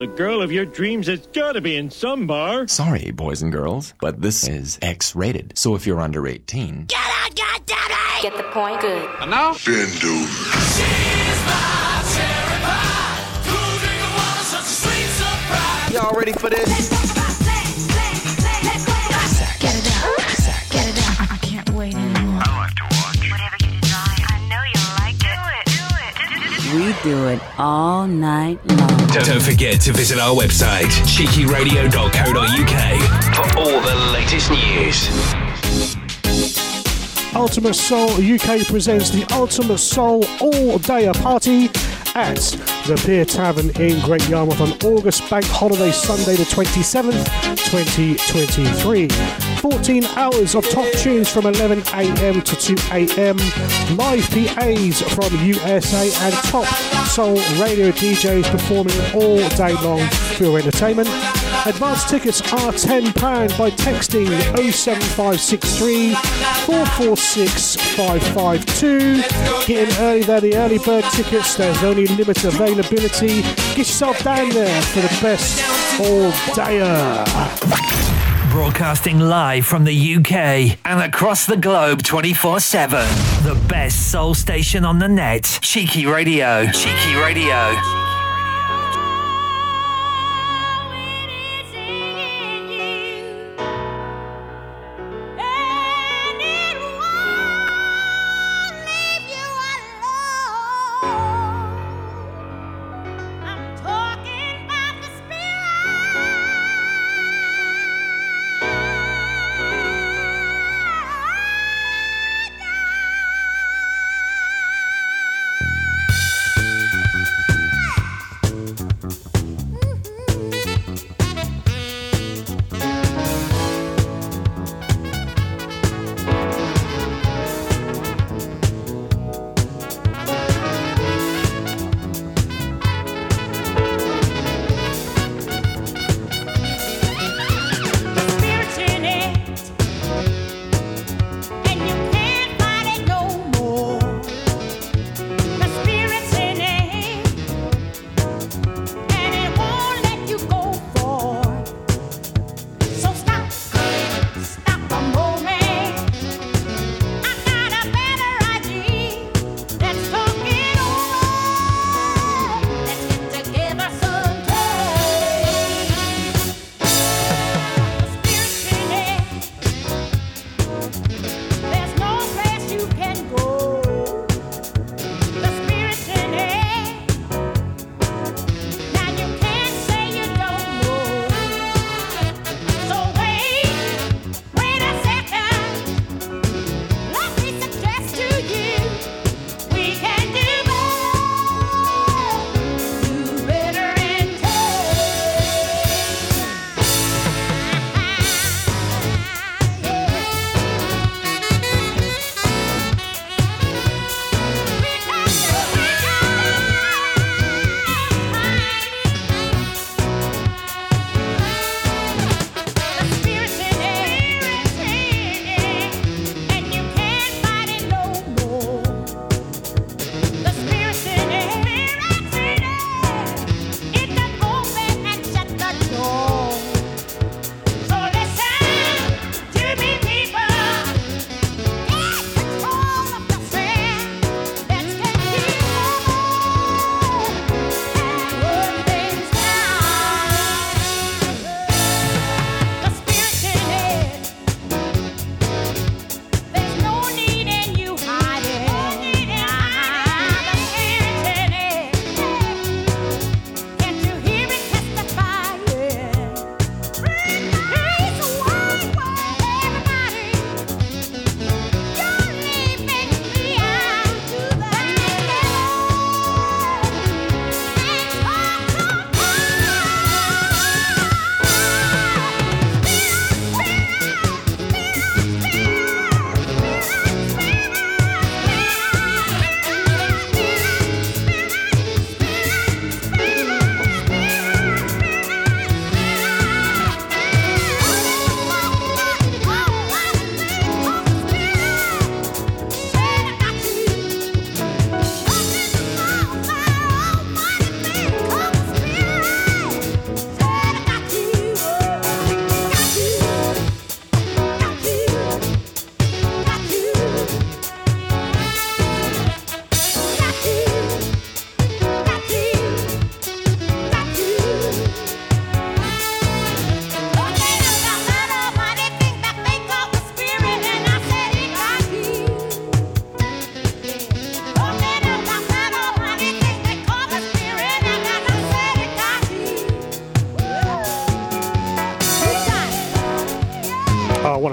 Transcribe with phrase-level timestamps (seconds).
[0.00, 2.68] The girl of your dreams has got to be in some bar.
[2.68, 5.58] Sorry, boys and girls, but this is X rated.
[5.58, 8.22] So if you're under 18, Get out, goddammit!
[8.22, 8.80] Get the point?
[8.80, 9.10] Good.
[9.20, 9.54] And now?
[15.90, 16.97] Y'all ready for this?
[27.02, 27.14] Do it.
[27.14, 27.14] Do it.
[27.14, 28.88] We do it all night long.
[28.88, 32.76] Don't, don't forget to visit our website, cheekyradio.co.uk,
[33.34, 35.08] for all the latest news.
[37.34, 41.68] Ultimate Soul UK presents the Ultimate Soul All Day Party
[42.18, 42.36] at
[42.88, 47.24] the Pier Tavern in Great Yarmouth on August Bank Holiday Sunday, the 27th,
[47.70, 49.08] 2023.
[49.60, 56.66] 14 hours of top tunes from 11am to 2am, live PAs from USA, and top
[57.06, 61.08] soul radio DJs performing all day long for your entertainment.
[61.66, 64.28] Advance tickets are £10 by texting
[64.72, 69.22] 07563 446 552.
[69.66, 73.42] Get in early there, the early bird tickets, there's only limited availability.
[73.42, 75.62] Get yourself down there for the best
[76.00, 77.24] all dayer.
[78.50, 82.98] Broadcasting live from the UK and across the globe 24 7.
[83.44, 85.58] The best soul station on the net.
[85.62, 86.66] Cheeky Radio.
[86.72, 88.07] Cheeky Radio.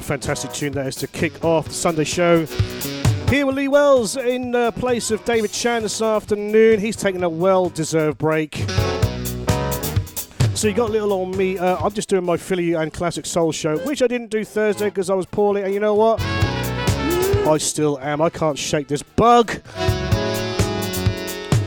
[0.06, 2.46] Fantastic tune that is to kick off the Sunday show.
[3.28, 6.80] Here with Lee Wells in uh, place of David Chan this afternoon.
[6.80, 8.56] He's taking a well deserved break.
[10.54, 11.58] So you got little on me.
[11.58, 14.90] Uh, I'm just doing my Philly and classic soul show, which I didn't do Thursday
[14.90, 15.64] because I was poorly.
[15.64, 16.22] And you know what?
[16.22, 18.22] I still am.
[18.22, 19.60] I can't shake this bug.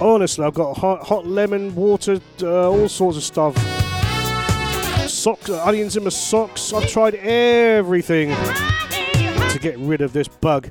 [0.01, 3.78] Honestly, I've got hot, hot lemon water, uh, all sorts of stuff.
[5.29, 6.73] Socks, onions in my socks.
[6.73, 10.71] I've tried everything to get rid of this bug.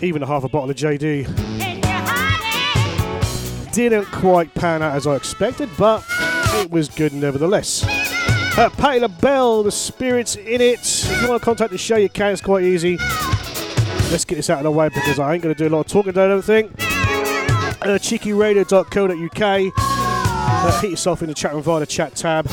[0.00, 1.26] Even a half a bottle of JD.
[3.72, 7.82] Didn't quite pan out as I expected, but it was good nevertheless.
[8.56, 10.78] Uh, Patti LaBelle, the spirits in it.
[10.78, 12.30] If you want to contact the show, you can.
[12.30, 12.96] It's quite easy.
[14.12, 15.80] Let's get this out of the way because I ain't going to do a lot
[15.80, 16.70] of talking I don't think.
[17.82, 19.89] Uh, cheekyradio.co.uk.
[20.42, 22.46] Uh, hit yourself in the chat room via the chat tab.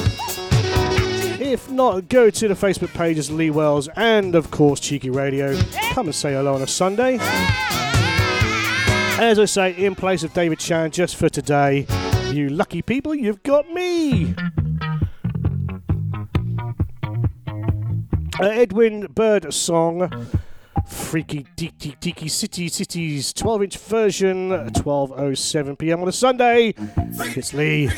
[1.39, 5.57] If not, go to the Facebook pages Lee Wells and, of course, Cheeky Radio.
[5.93, 7.17] Come and say hello on a Sunday.
[9.19, 11.87] As I say, in place of David Chan, just for today,
[12.31, 14.35] you lucky people, you've got me.
[18.39, 20.11] Uh, Edwin Birdsong,
[20.87, 26.73] Freaky Deaky Deaky City Cities, 12 inch version, 12.07 pm on a Sunday.
[27.35, 27.89] It's Lee.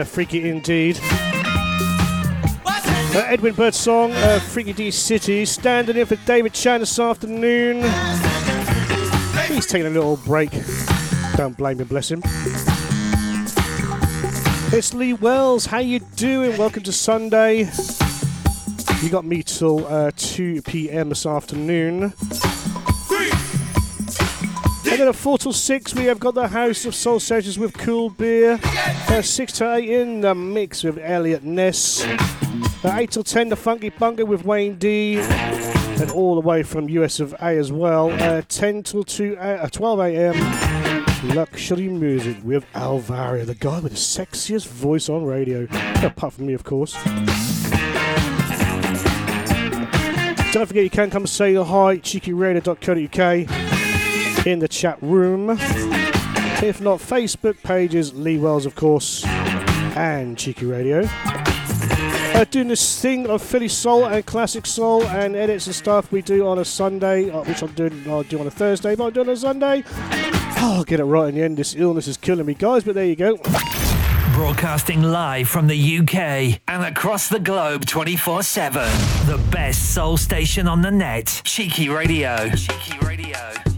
[0.00, 0.98] They're freaky indeed.
[2.64, 7.82] Uh, Edwin Bird's song, uh, Freaky D City, standing in for David Chan this afternoon.
[9.46, 10.52] He's taking a little break.
[11.36, 12.22] Don't blame him, bless him.
[14.72, 15.66] It's Lee Wells.
[15.66, 16.56] How you doing?
[16.56, 17.68] Welcome to Sunday.
[19.02, 21.10] You got me till uh, 2 p.m.
[21.10, 22.14] this afternoon.
[25.10, 28.10] And at 4 till 6, we have got the House of Soul Sessions with Cool
[28.10, 28.60] Beer.
[28.62, 32.04] Uh, 6 to 8 in the mix with Elliot Ness.
[32.84, 35.18] Uh, 8 till 10, the Funky Bunker with Wayne D.
[35.18, 38.12] And all the way from US of A as well.
[38.22, 41.34] Uh, 10 till 2, uh, 12 a.m.
[41.34, 45.66] Luxury music with Alvario, the guy with the sexiest voice on radio.
[46.04, 46.92] Apart from me, of course.
[50.52, 53.79] Don't forget you can come say hi, cheekyradio.co.uk
[54.46, 55.50] in the chat room.
[56.62, 61.04] If not, Facebook pages, Lee Wells, of course, and Cheeky Radio.
[61.06, 66.22] Uh, doing this thing of Philly soul and classic soul and edits and stuff we
[66.22, 69.12] do on a Sunday, uh, which I'm doing, I'll do on a Thursday, but I'm
[69.12, 69.82] doing on a Sunday.
[69.86, 71.56] Oh, I'll get it right in the end.
[71.56, 73.36] This illness is killing me, guys, but there you go.
[74.32, 78.82] Broadcasting live from the UK and across the globe 24 7.
[79.26, 81.42] The best soul station on the net.
[81.44, 82.48] Cheeky Radio.
[82.50, 83.69] Cheeky Radio.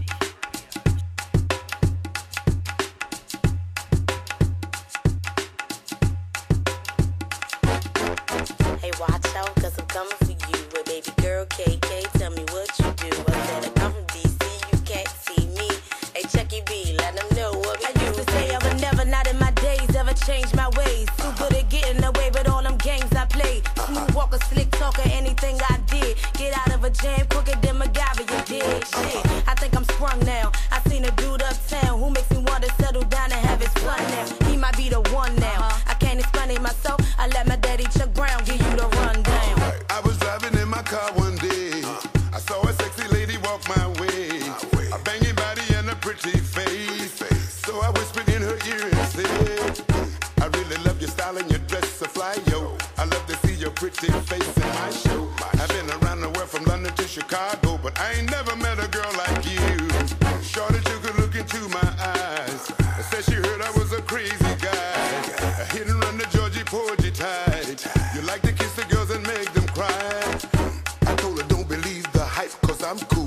[72.93, 73.22] I'm cool.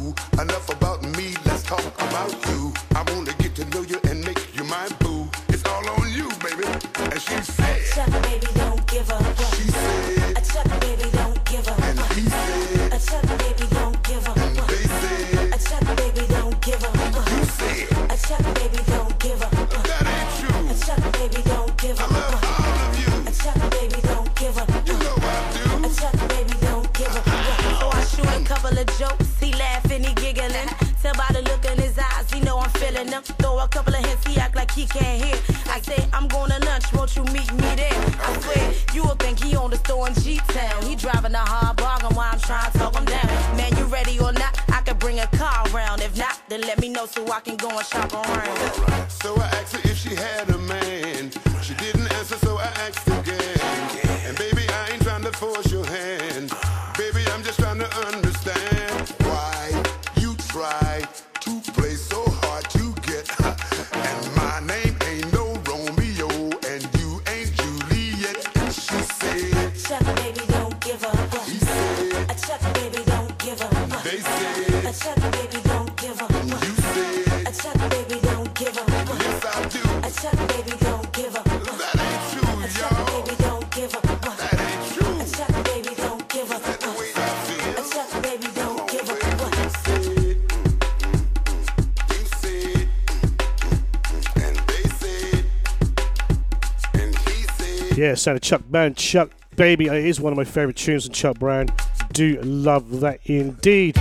[98.27, 98.93] Sound of Chuck Brown.
[98.97, 101.69] Chuck Baby it is one of my favourite tunes of Chuck Brown.
[102.13, 103.97] Do love that indeed.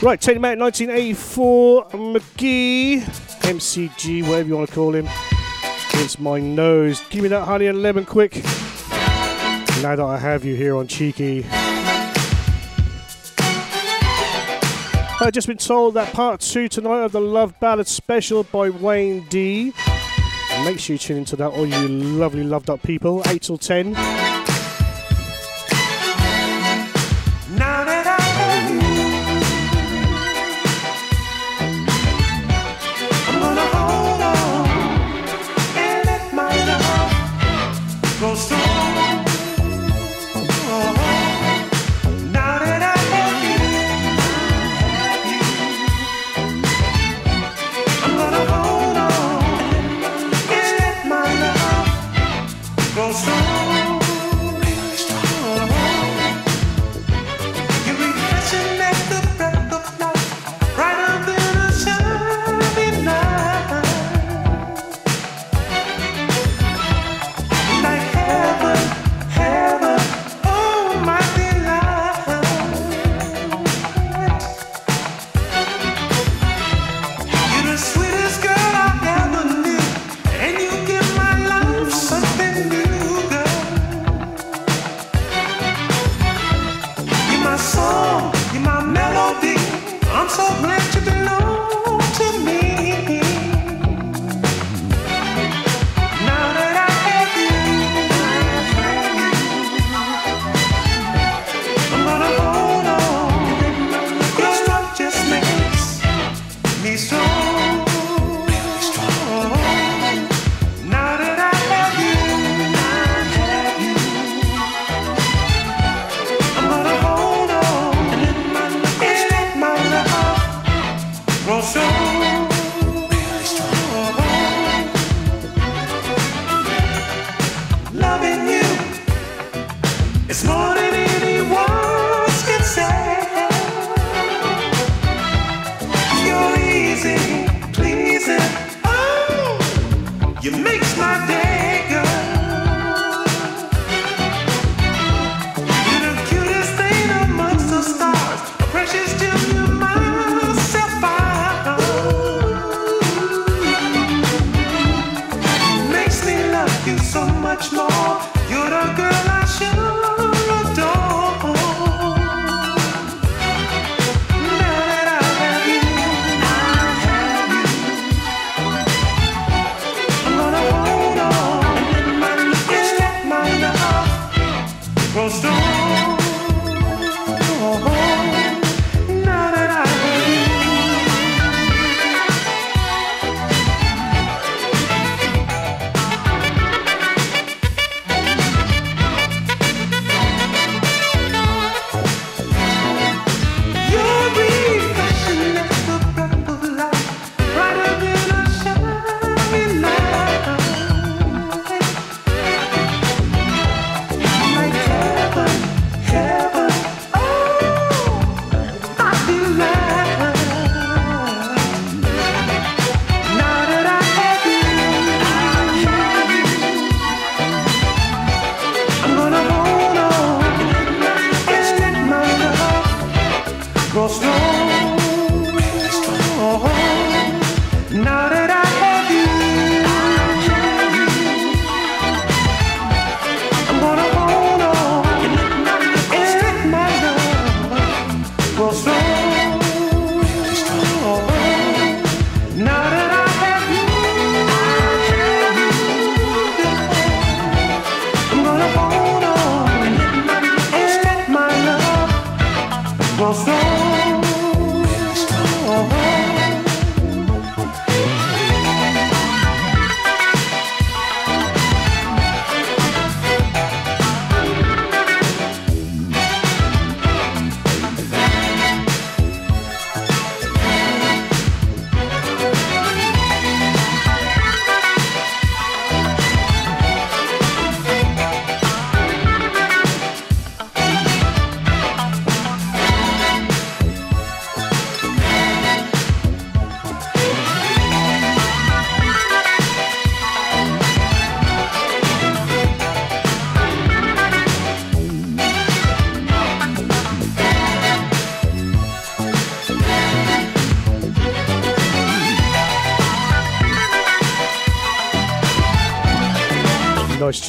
[0.00, 1.88] Right, take him out 1984.
[1.88, 5.08] McGee, MCG, whatever you want to call him.
[5.94, 7.02] It's my nose.
[7.10, 8.36] Give me that honey and lemon quick.
[9.82, 11.44] Now that I have you here on Cheeky.
[15.20, 19.26] I've just been told that part two tonight of the Love Ballad special by Wayne
[19.28, 19.72] D.
[20.64, 23.22] Make sure you tune into that, all you lovely loved up people.
[23.26, 24.31] 8 till 10.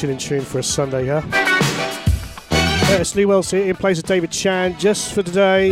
[0.04, 1.22] chilling tune for a Sunday, huh?
[3.00, 5.70] It's Lee Wells here in place of David Chan just for today.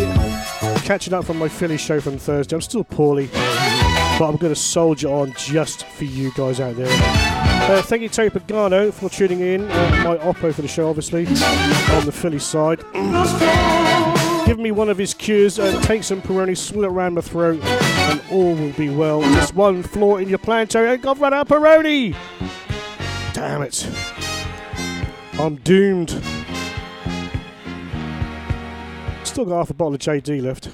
[0.84, 2.56] Catching up from my Philly show from Thursday.
[2.56, 6.88] I'm still poorly, but I'm going to soldier on just for you guys out there.
[6.88, 9.70] Uh, thank you, Terry Pagano, for tuning in.
[9.70, 12.78] Uh, my Oppo for the show, obviously, on the Philly side.
[14.46, 17.62] Give me one of his cures, uh, take some Peroni, swirl it around my throat,
[17.62, 19.20] and all will be well.
[19.34, 22.16] Just one flaw in your plan, Terry, I've run out of Peroni!
[23.42, 23.88] damn it.
[25.42, 26.10] I'm doomed.
[29.24, 30.68] Still got half a bottle of JD left.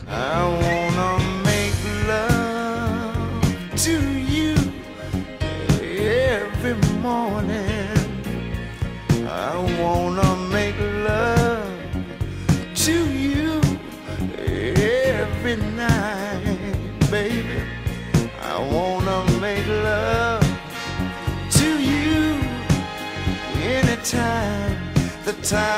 [25.50, 25.78] Time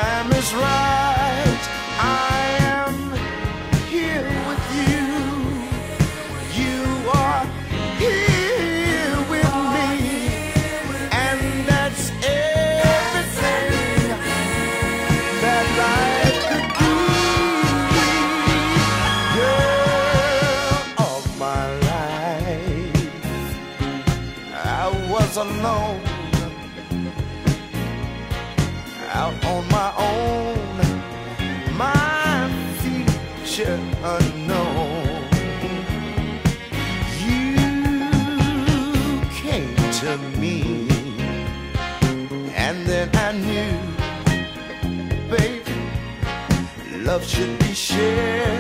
[47.27, 48.60] 却比现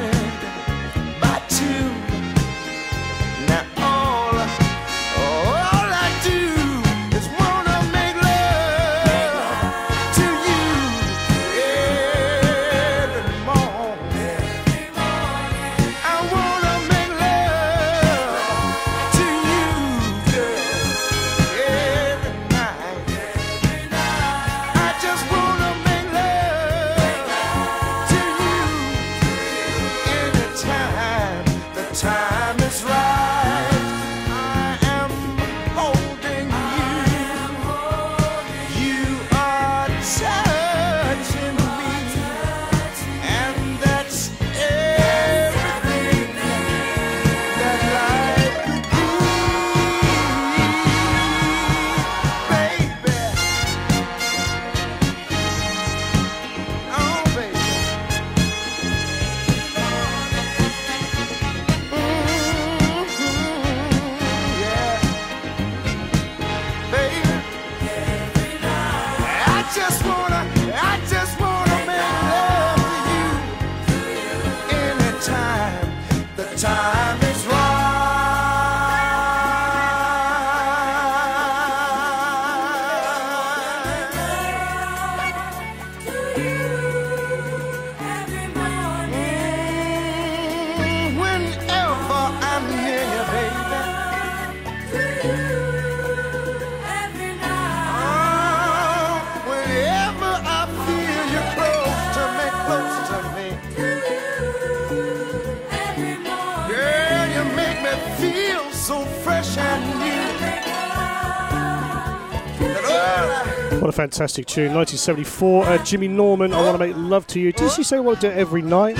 [114.00, 114.72] fantastic tune.
[114.72, 115.66] 1974.
[115.66, 117.52] Uh, Jimmy Norman, I Want to Make Love to You.
[117.52, 118.96] Did she say what to do it every night?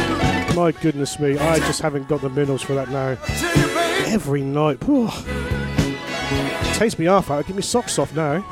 [0.54, 1.38] My goodness me.
[1.38, 3.16] I just haven't got the minerals for that now.
[4.12, 4.84] Every night.
[4.84, 5.08] Whew.
[6.74, 7.46] Takes me half out.
[7.46, 8.44] Give me socks off now.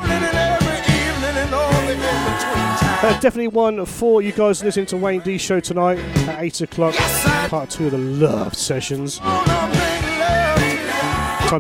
[3.01, 6.95] Uh, definitely one for you guys listening to Wayne D show tonight at 8 o'clock.
[7.51, 9.19] Part two of the Love Sessions.
[9.19, 9.71] Time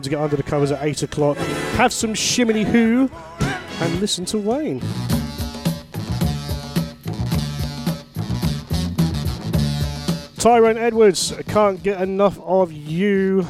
[0.01, 1.37] to get under the covers at 8 o'clock.
[1.77, 3.11] Have some shimmy hoo
[3.81, 4.81] and listen to Wayne.
[10.39, 13.47] Tyrone Edwards, can't get enough of you.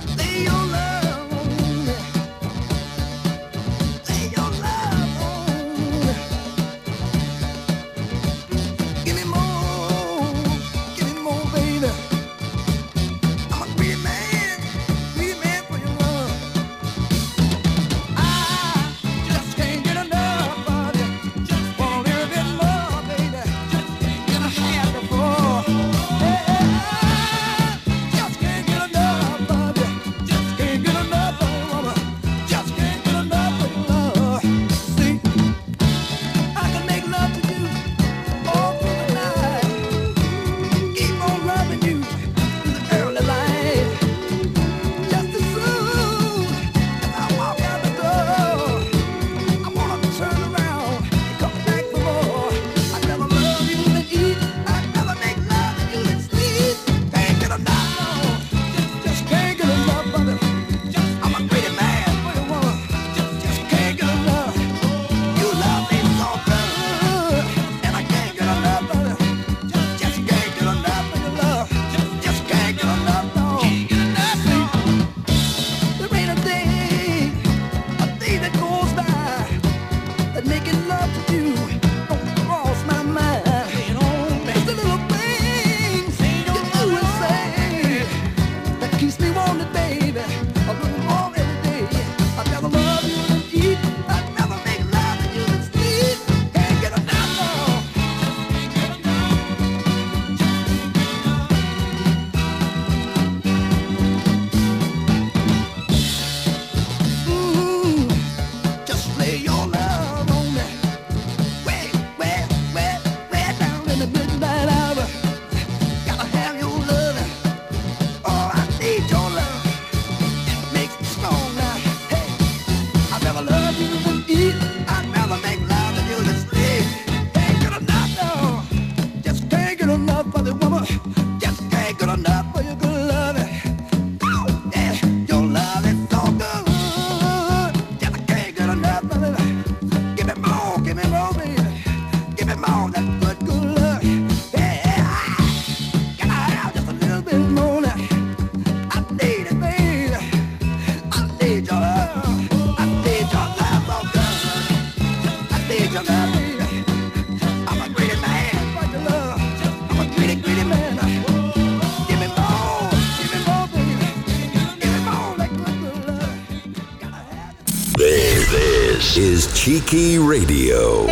[169.69, 171.07] Is Cheeky Radio.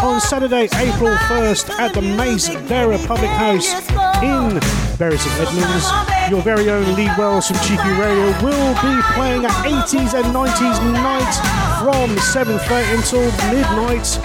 [0.00, 3.72] On Saturday, April 1st, at the Mace Vera Public House
[4.22, 4.60] in
[4.98, 5.88] Bury St Edmunds,
[6.30, 10.80] your very own Lee Wells from Cheeky Radio will be playing an 80s and 90s
[10.92, 11.34] night
[11.80, 14.18] from 7.30 until midnight.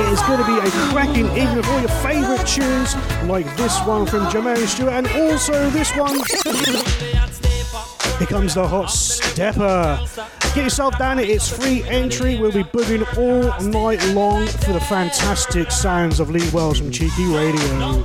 [0.00, 3.78] It is going to be a cracking evening with all your favourite tunes, like this
[3.86, 6.14] one from Jermaine Stewart and also this one.
[8.18, 9.98] Here comes the hot stepper.
[10.56, 11.28] Get yourself down it.
[11.28, 12.38] It's free entry.
[12.38, 17.26] We'll be booging all night long for the fantastic sounds of Lee Wells from Cheeky
[17.26, 18.02] Radio.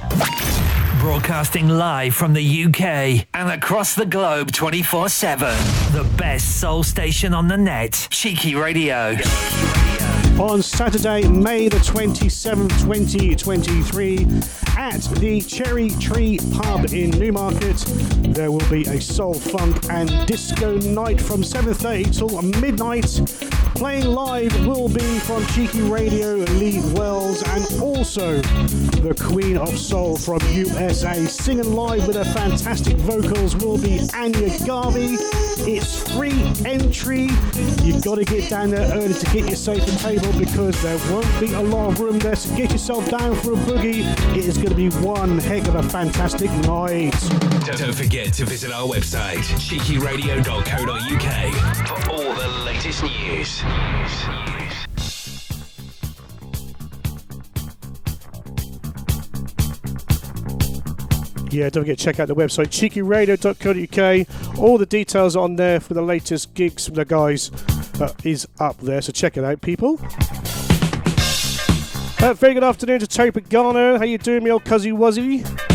[0.99, 5.47] Broadcasting live from the UK and across the globe 24 7.
[5.93, 8.09] The best soul station on the net.
[8.11, 9.15] Cheeky Radio.
[10.41, 14.25] On Saturday, May the 27th, 2023,
[14.75, 17.77] at the Cherry Tree Pub in Newmarket.
[18.34, 23.21] There will be a soul, funk, and disco night from 7:30 till midnight.
[23.81, 28.39] Playing live will be from Cheeky Radio, Lee Wells, and also
[29.01, 31.25] the Queen of Soul from USA.
[31.25, 35.17] Singing live with her fantastic vocals will be Anya Garvey.
[35.65, 37.29] It's free entry.
[37.81, 41.39] You've got to get down there early to get yourself a table because there won't
[41.39, 42.35] be a lot of room there.
[42.35, 44.05] So get yourself down for a boogie.
[44.37, 47.15] It is going to be one heck of a fantastic night.
[47.65, 52.30] Don't, forget to visit our website, cheekyradio.co.uk, for all
[52.73, 53.62] latest news.
[61.53, 64.57] Yeah, don't forget to check out the website cheekyradio.co.uk.
[64.57, 67.51] All the details on there for the latest gigs from the guys
[67.99, 69.99] uh, is up there, so check it out, people.
[72.23, 73.97] Uh, very good afternoon to Terry Pagano.
[73.97, 75.70] How you doing, me old cuzzy wuzzy?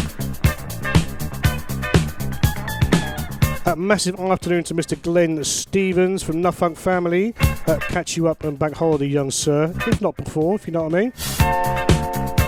[3.66, 5.00] Uh, massive afternoon to Mr.
[5.02, 7.35] Glenn Stevens from Nuffunk Family.
[7.66, 9.74] Uh, catch you up on Bank Holiday, young sir.
[9.88, 11.12] If not before, if you know what I mean.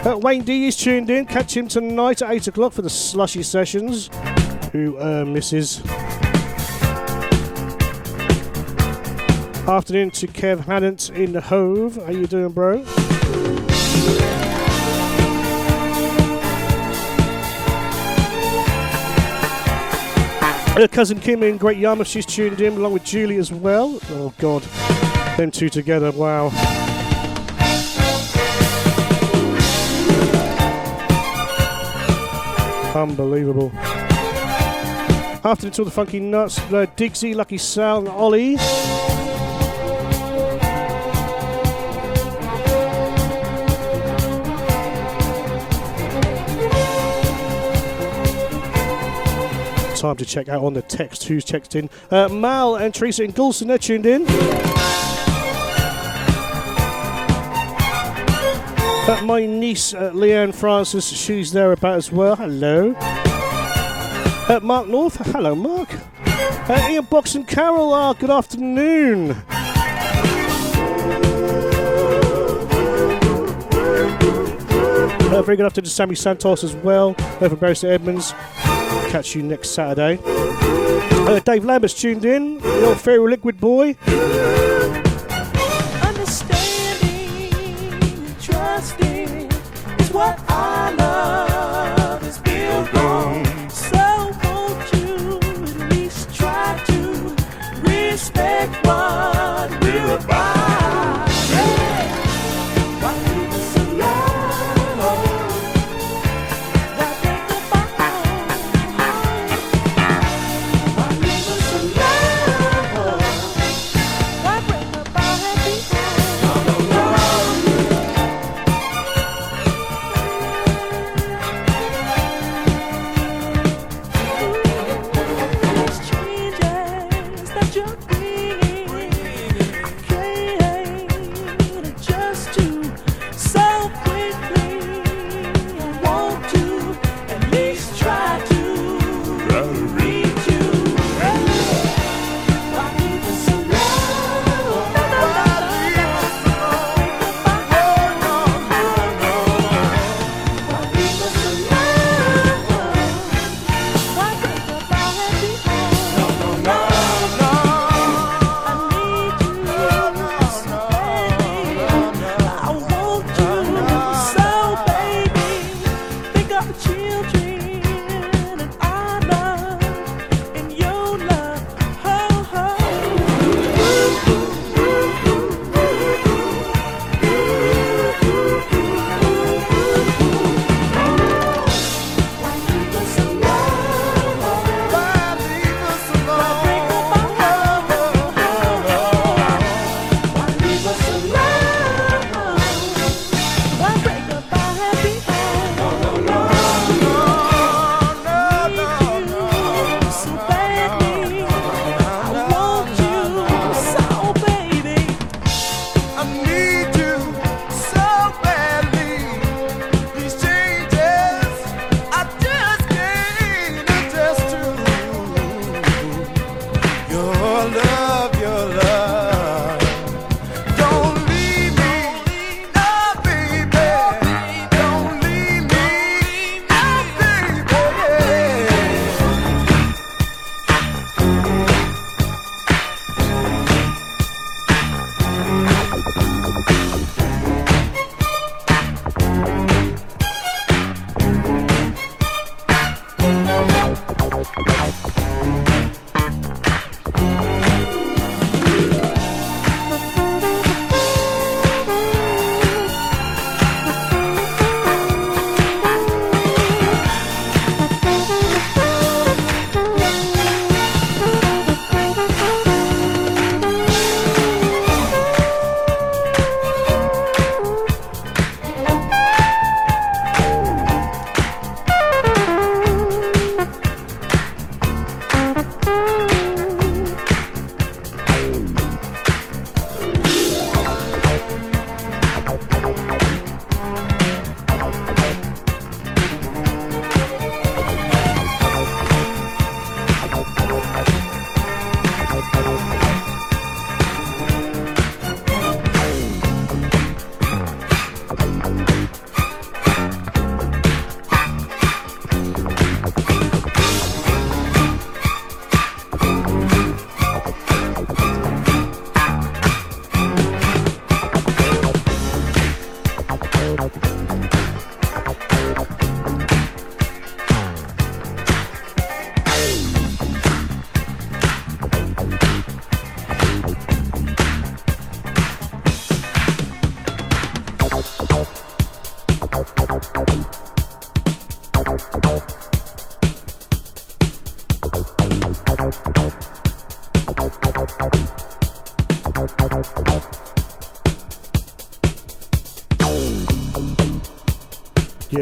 [0.06, 1.26] Uh, Wayne D is tuned in.
[1.26, 4.10] Catch him tonight at 8 o'clock for the slushy sessions.
[4.70, 5.84] Who uh, misses?
[9.66, 11.96] Afternoon to Kev Hannant in the Hove.
[11.96, 12.84] How you doing, bro?
[20.78, 23.98] Uh, cousin Kim in Great Yarmouth, she's tuned in along with Julie as well.
[24.10, 24.62] Oh God,
[25.36, 26.50] them two together, wow.
[32.94, 33.72] Unbelievable.
[35.44, 38.56] After it's all the Funky Nuts, uh, Dixie, Lucky Sal, and Ollie.
[49.98, 51.90] Time to check out on the text who's checked in.
[52.08, 54.24] Uh, Mal and Teresa and Goulston, they're tuned in.
[59.08, 62.36] Uh, my niece, uh, Leanne Francis, she's there about as well.
[62.36, 62.94] Hello.
[62.94, 65.88] Uh, Mark North, hello, Mark.
[66.24, 69.32] Uh, Ian Box and Carol, uh, good afternoon.
[75.30, 78.32] Uh, very good afternoon to Sammy Santos as well, over Bury St Edmunds.
[79.08, 80.20] Catch you next Saturday.
[80.24, 83.96] Uh, Dave Lambert's tuned in, the old fairy liquid boy.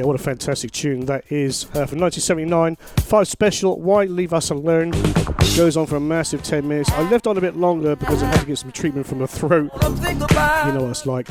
[0.07, 2.77] What a fantastic tune that is uh, from 1979.
[2.77, 4.93] Five Special, Why Leave Us Alone?
[5.57, 6.91] Goes on for a massive 10 minutes.
[6.93, 9.27] I left on a bit longer because I had to get some treatment from the
[9.27, 9.71] throat.
[9.83, 11.29] You know what it's like.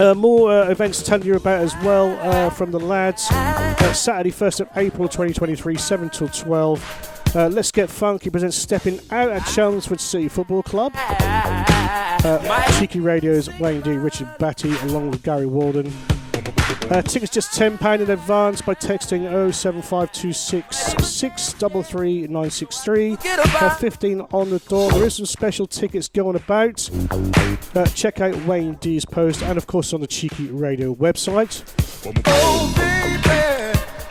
[0.00, 3.28] Uh, more uh, events to tell you about as well uh, from the lads.
[3.30, 7.32] Uh, Saturday, 1st of April 2023, 7 till 12.
[7.36, 10.92] Uh, Let's Get Funky presents Stepping Out at Chelmsford City Football Club.
[10.96, 13.92] Uh, Cheeky Radio's Wayne D.
[13.92, 15.92] Richard Batty along with Gary Walden.
[16.90, 19.22] Uh, tickets just £10 in advance by texting
[19.52, 20.76] 07526
[21.06, 23.16] 633 963.
[23.24, 24.90] Uh, 15 on the door.
[24.90, 26.90] There is some special tickets going about.
[27.76, 31.62] Uh, check out Wayne D's post and, of course, on the Cheeky Radio website.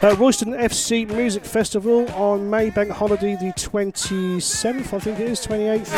[0.02, 5.90] Uh, Royston FC Music Festival on Maybank holiday the 27th, I think it is, 28th.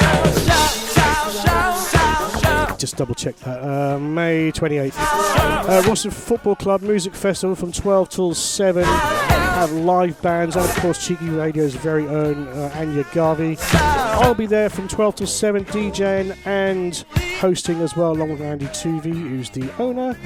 [2.81, 3.61] Just double check that.
[3.61, 4.95] Uh, May 28th.
[4.97, 8.83] Uh, Football Club Music Festival from 12 till 7.
[8.83, 13.57] Have live bands and, of course, Cheeky Radio's very own uh, Anya Garvey.
[13.71, 17.05] I'll be there from 12 till 7 DJing and
[17.39, 20.17] hosting as well, along with Andy Tuvey, who's the owner.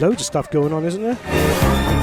[0.00, 1.93] Loads of stuff going on, isn't there?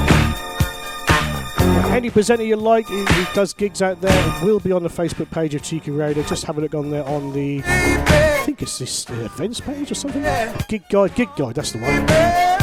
[1.92, 3.04] Any presenter you like who,
[3.34, 6.22] does gigs out there will be on the Facebook page of Cheeky Radio.
[6.24, 9.90] Just have a look on there on the, I think it's this uh, events page
[9.90, 10.22] or something.
[10.68, 12.06] Gig Guide, Gig Guide, that's the one.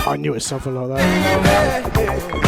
[0.08, 2.40] I knew it was something like that.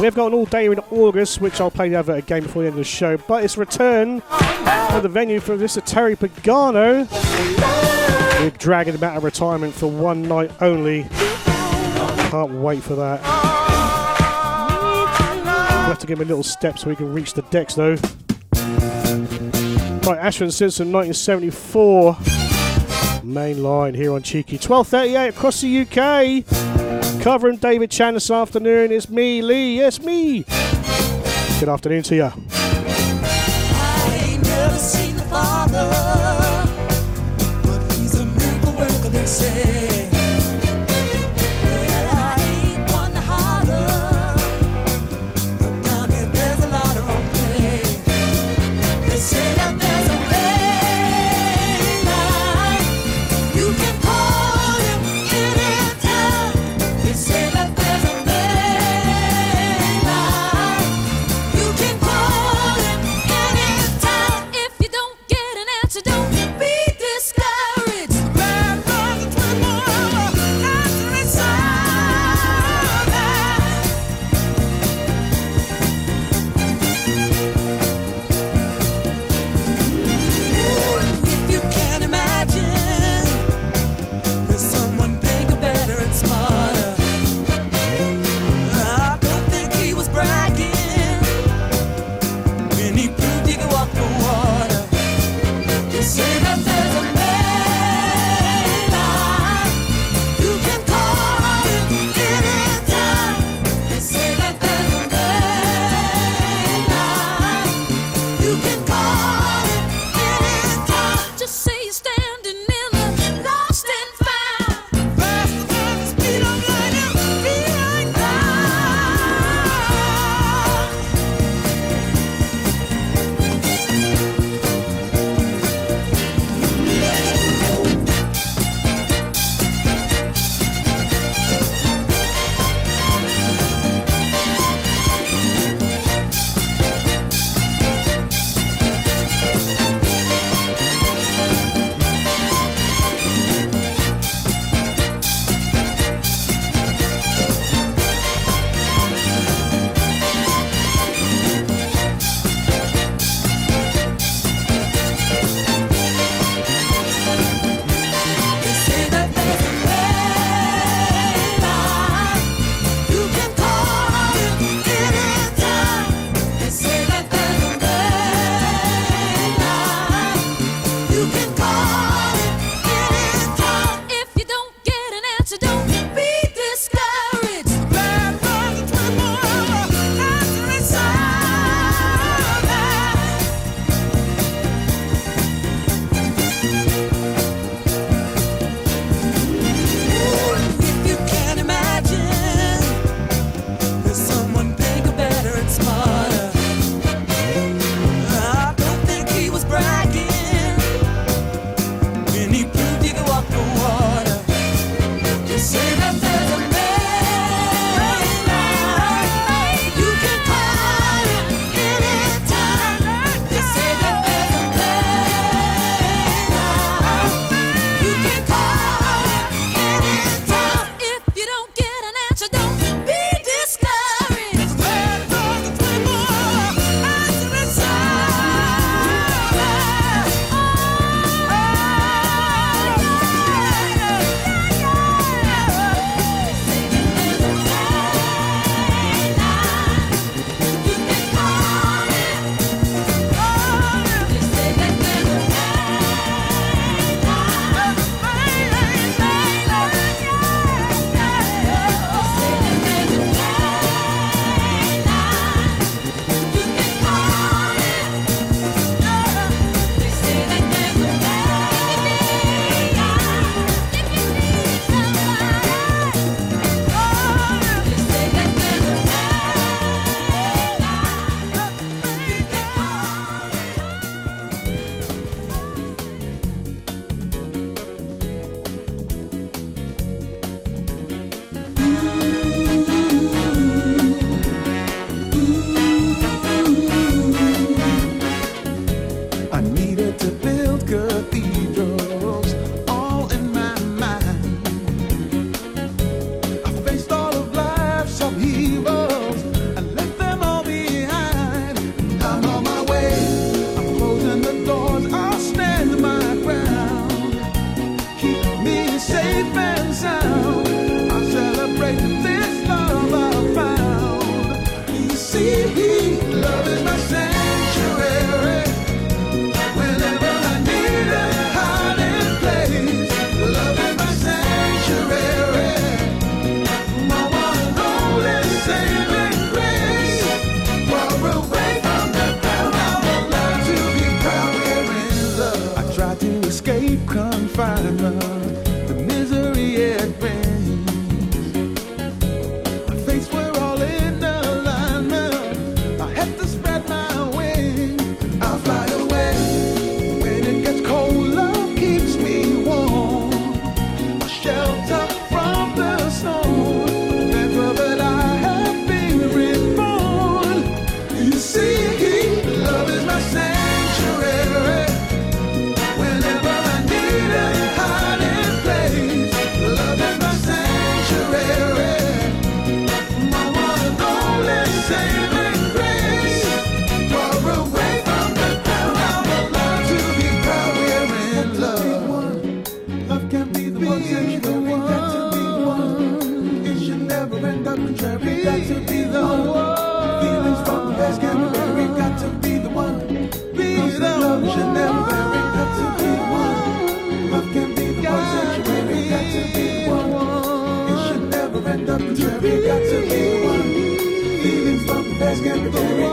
[0.00, 2.74] We've got an all day in August, which I'll play the again before the end
[2.74, 3.16] of the show.
[3.16, 7.95] But it's return for the venue for this Terry Pagano.
[8.38, 11.04] We're dragging him out of retirement for one night only.
[12.30, 13.22] Can't wait for that.
[15.70, 17.96] We'll have to give him a little step so we can reach the decks though.
[20.06, 22.16] Right, Ashford Simpson 1974.
[23.24, 24.58] Main line here on Cheeky.
[24.58, 27.22] 12.38 across the UK.
[27.22, 28.92] Covering David Chan this afternoon.
[28.92, 29.78] It's me, Lee.
[29.78, 30.44] Yes, me.
[31.58, 32.32] Good afternoon to you.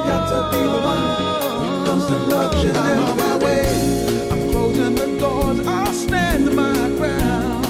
[0.09, 1.85] Got to be the one.
[1.85, 3.65] Comes love never my way.
[4.31, 7.65] I'm closing the doors, I'll stand my ground.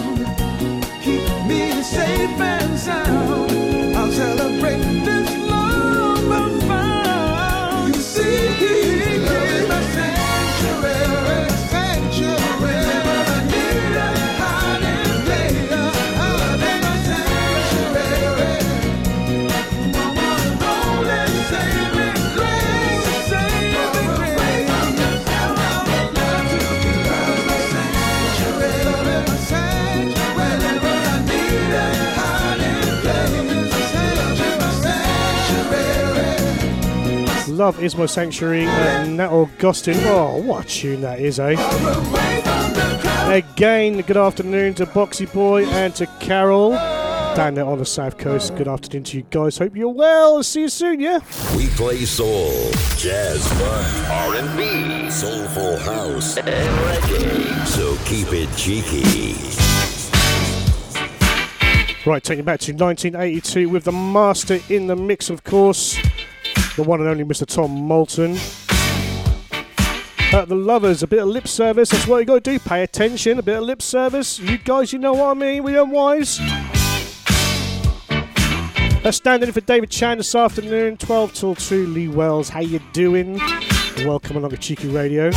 [1.03, 3.51] Keep me safe and sound.
[3.95, 4.82] I'll celebrate
[37.63, 38.65] Love is my sanctuary.
[38.65, 39.95] Nat Augustine.
[39.99, 41.55] Oh, what a tune that is, eh?
[43.33, 48.53] Again, good afternoon to Boxy Boy and to Carol down there on the south coast.
[48.57, 49.59] Good afternoon to you guys.
[49.59, 50.43] Hope you're well.
[50.43, 51.19] See you soon, yeah?
[51.55, 52.51] We play soul,
[52.97, 57.65] jazz funk, R&B, soulful house, and reggae.
[57.65, 59.37] So keep it cheeky.
[62.05, 65.97] Right, taking it back to 1982 with the master in the mix, of course.
[66.75, 67.45] The one and only Mr.
[67.45, 68.37] Tom Moulton.
[70.33, 71.89] Uh, the lovers, a bit of lip service.
[71.91, 72.57] That's what you got to do.
[72.57, 73.37] Pay attention.
[73.37, 74.39] A bit of lip service.
[74.39, 75.61] You guys, you know what I mean.
[75.61, 76.39] We don't wise.
[79.05, 81.85] Uh, standing in for David Chan this afternoon, 12 till 2.
[81.87, 83.37] Lee Wells, how you doing?
[83.97, 85.29] Welcome along to Cheeky Radio.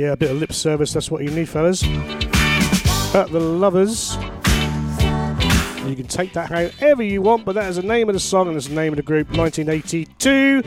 [0.00, 1.84] Yeah, a bit of lip service, that's what you need, fellas.
[3.14, 4.16] At the Lovers.
[5.86, 8.48] You can take that however you want, but that is the name of the song
[8.48, 10.62] and it's the name of the group 1982.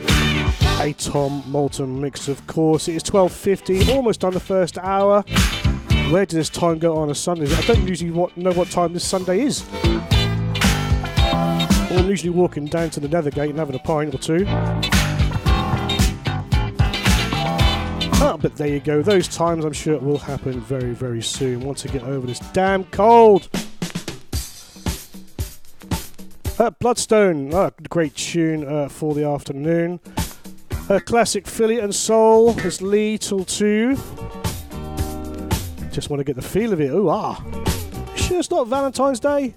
[0.80, 2.86] A Tom Moulton mix, of course.
[2.86, 5.22] It is 12.50, almost on the first hour.
[6.12, 7.52] Where does this time go on a Sunday?
[7.52, 9.64] I don't usually know what time this Sunday is.
[11.90, 14.46] I'm usually walking down to the Nethergate and having a pint or two.
[18.24, 19.02] But there you go.
[19.02, 22.84] Those times I'm sure will happen very, very soon once I get over this damn
[22.84, 23.50] cold.
[26.58, 30.00] Uh, Bloodstone, uh, great tune uh, for the afternoon.
[30.88, 32.58] Uh, classic Philly and Soul.
[32.60, 33.96] It's Lee till 2.
[35.90, 36.90] Just want to get the feel of it.
[36.92, 37.42] Ooh, ah.
[38.16, 39.54] Sure, it's not Valentine's Day?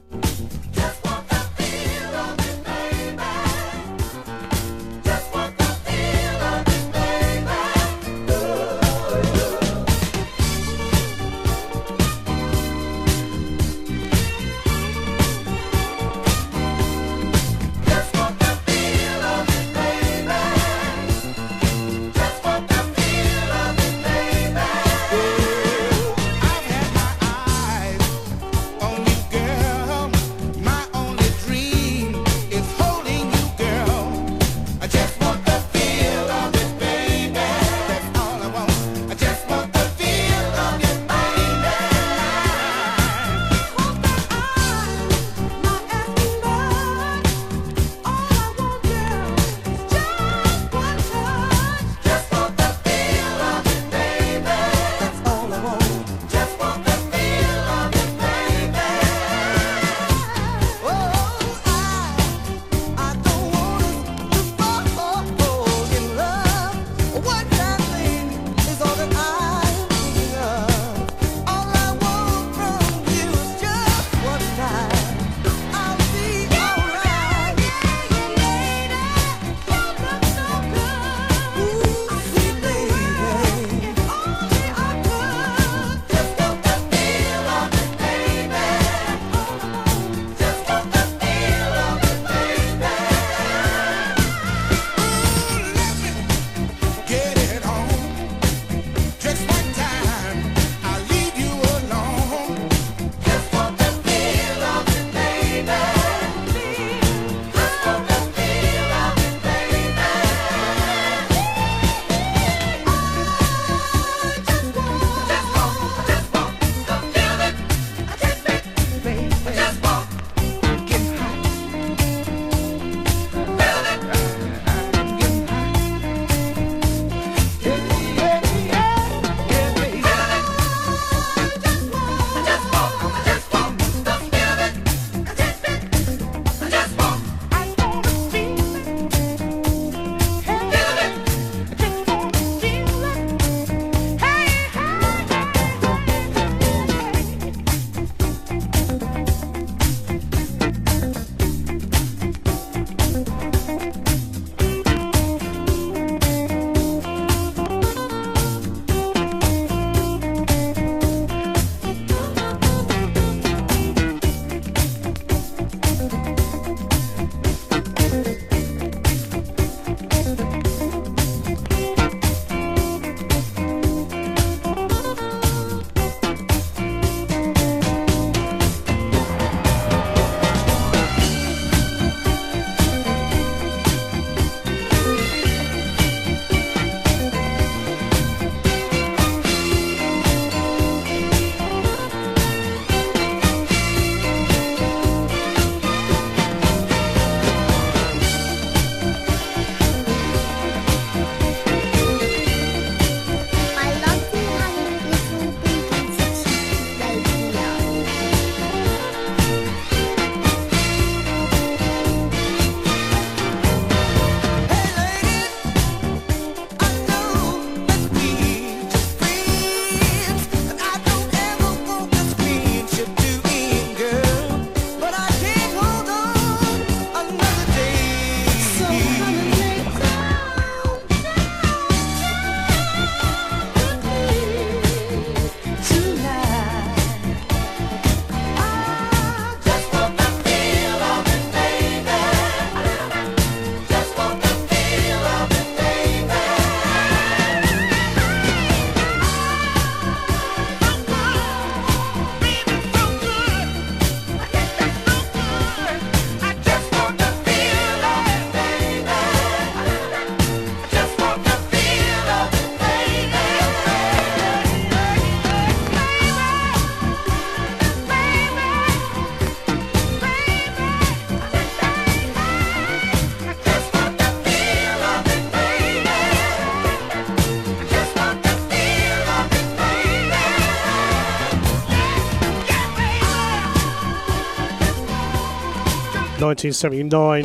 [286.47, 287.43] 1979.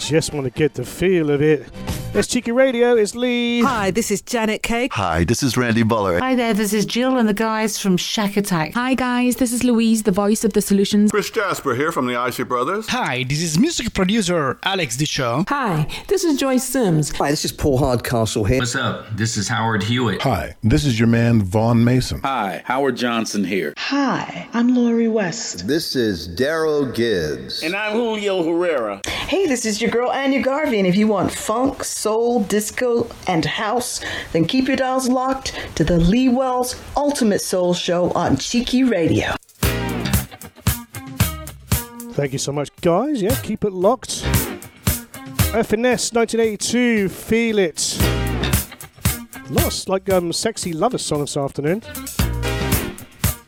[0.00, 1.64] Just want to get the feel of it.
[2.16, 2.96] It's Cheeky Radio.
[2.96, 3.60] It's Lee.
[3.60, 4.94] Hi, this is Janet Cake.
[4.94, 6.18] Hi, this is Randy Buller.
[6.18, 8.72] Hi there, this is Jill and the guys from Shack Attack.
[8.72, 11.10] Hi guys, this is Louise, the voice of the solutions.
[11.10, 12.88] Chris Jasper here from the Isley Brothers.
[12.88, 15.44] Hi, this is music producer Alex Dicho.
[15.48, 17.10] Hi, this is Joyce Sims.
[17.18, 18.60] Hi, this is Paul Hardcastle here.
[18.60, 19.14] What's up?
[19.14, 20.22] This is Howard Hewitt.
[20.22, 22.22] Hi, this is your man Vaughn Mason.
[22.22, 23.74] Hi, Howard Johnson here.
[23.76, 25.68] Hi, I'm Lori West.
[25.68, 27.62] This is Daryl Gibbs.
[27.62, 29.02] And I'm Julio Herrera.
[29.04, 33.44] Hey, this is your girl Anya Garvey, and if you want funk, soul, disco, and
[33.44, 34.00] house,
[34.32, 39.34] then keep your dials locked to the Lee Wells Ultimate Soul Show on Cheeky Radio.
[42.12, 43.20] Thank you so much, guys.
[43.20, 44.20] Yeah, keep it locked.
[45.64, 47.98] Finesse 1982, Feel It.
[49.50, 51.82] Lost like um sexy lover song this afternoon.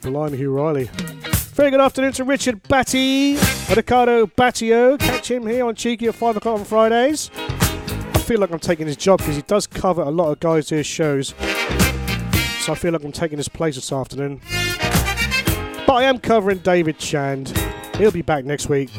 [0.02, 0.90] Blimey, Hugh Riley.
[1.54, 3.38] Very good afternoon to Richard Batty,
[3.76, 4.98] Ricardo Battio.
[4.98, 7.30] Catch him here on Cheeky at 5 o'clock on Fridays.
[8.29, 10.68] I feel like I'm taking his job because he does cover a lot of guys
[10.68, 11.29] his shows.
[11.29, 14.43] So I feel like I'm taking his place this afternoon.
[15.87, 17.57] But I am covering David Chand.
[17.97, 18.91] He'll be back next week.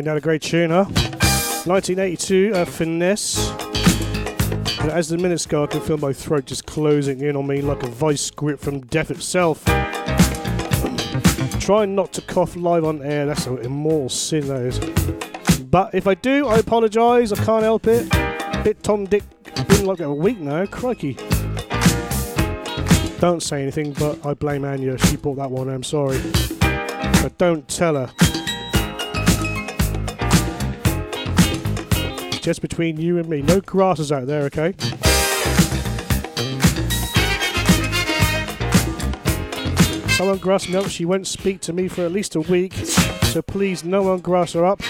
[0.00, 0.86] Ain't that a great tune, huh?
[1.66, 3.50] 1982, uh, Finesse.
[4.80, 7.60] And as the minutes go, I can feel my throat just closing in on me
[7.60, 9.62] like a vice grip from death itself.
[11.60, 15.58] Try not to cough live on air, that's an immoral sin, that is.
[15.64, 18.10] But if I do, I apologise, I can't help it.
[18.64, 19.22] Bit Tom Dick,
[19.68, 21.12] been like a week now, crikey.
[23.18, 26.22] Don't say anything, but I blame Anya, she brought that one, I'm sorry.
[27.22, 28.29] But don't tell her.
[32.40, 33.42] Just between you and me.
[33.42, 34.74] No grasses out there, okay?
[40.16, 40.88] Someone grass me up.
[40.88, 42.72] She won't speak to me for at least a week.
[42.72, 44.80] So please, no one grass her up.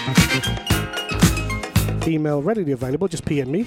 [2.07, 3.09] Email readily available.
[3.09, 3.65] Just PM me.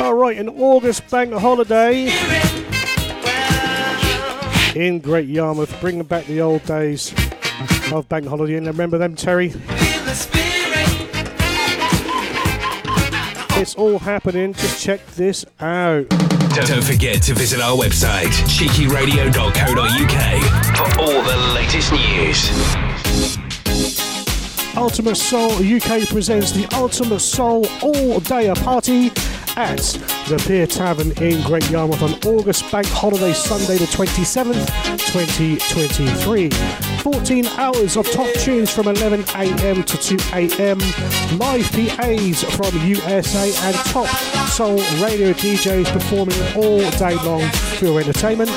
[0.00, 2.08] All right, an August bank holiday
[4.74, 7.12] in Great Yarmouth, bringing back the old days
[7.92, 8.56] of bank holiday.
[8.56, 9.52] And remember them, Terry?
[13.60, 14.52] It's all happening.
[14.52, 16.08] Just check this out.
[16.08, 22.50] Don't forget to visit our website, cheekyradio.co.uk, for all the latest news.
[24.76, 29.10] Ultimate Soul UK presents the Ultimate Soul All Day Party
[29.58, 29.78] at
[30.28, 34.66] the Pier Tavern in Great Yarmouth on August Bank Holiday Sunday, the 27th,
[35.12, 36.50] 2023.
[37.02, 44.06] 14 hours of top tunes from 11am to 2am, live PAs from USA, and top
[44.48, 48.50] soul radio DJs performing all day long for your entertainment.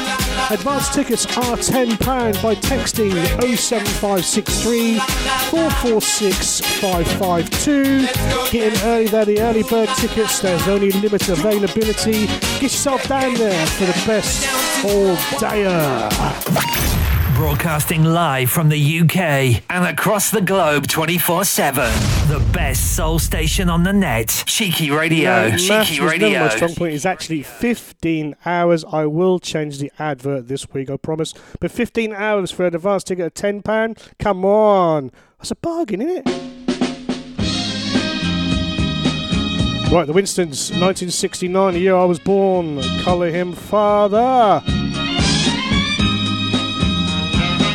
[0.51, 1.97] Advance tickets are £10
[2.43, 3.11] by texting
[3.55, 4.99] 07563
[5.49, 8.01] 446 552.
[8.51, 10.41] Get in early, they're the early bird tickets.
[10.41, 12.27] There's only limited availability.
[12.27, 14.47] Get yourself down there for the best
[14.85, 16.09] all dayer.
[17.35, 21.83] Broadcasting live from the UK and across the globe 24 7.
[22.27, 24.43] The best soul station on the net.
[24.45, 25.49] Cheeky Radio.
[25.49, 26.39] No, Cheeky Maths was never Radio.
[26.41, 28.85] My strong point is actually 15 hours.
[28.85, 31.33] I will change the advert this week, I promise.
[31.59, 33.97] But 15 hours for an advance ticket of £10?
[34.19, 35.11] Come on.
[35.39, 36.50] That's a bargain, isn't it?
[39.91, 42.81] Right, the Winstons, 1969, the year I was born.
[43.01, 44.61] Colour him father.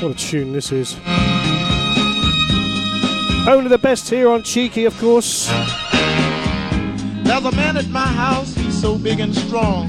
[0.00, 0.96] What a tune this is.
[3.46, 5.48] Only the best here on Cheeky, of course.
[7.22, 9.86] There's a man at my house, he's so big and strong.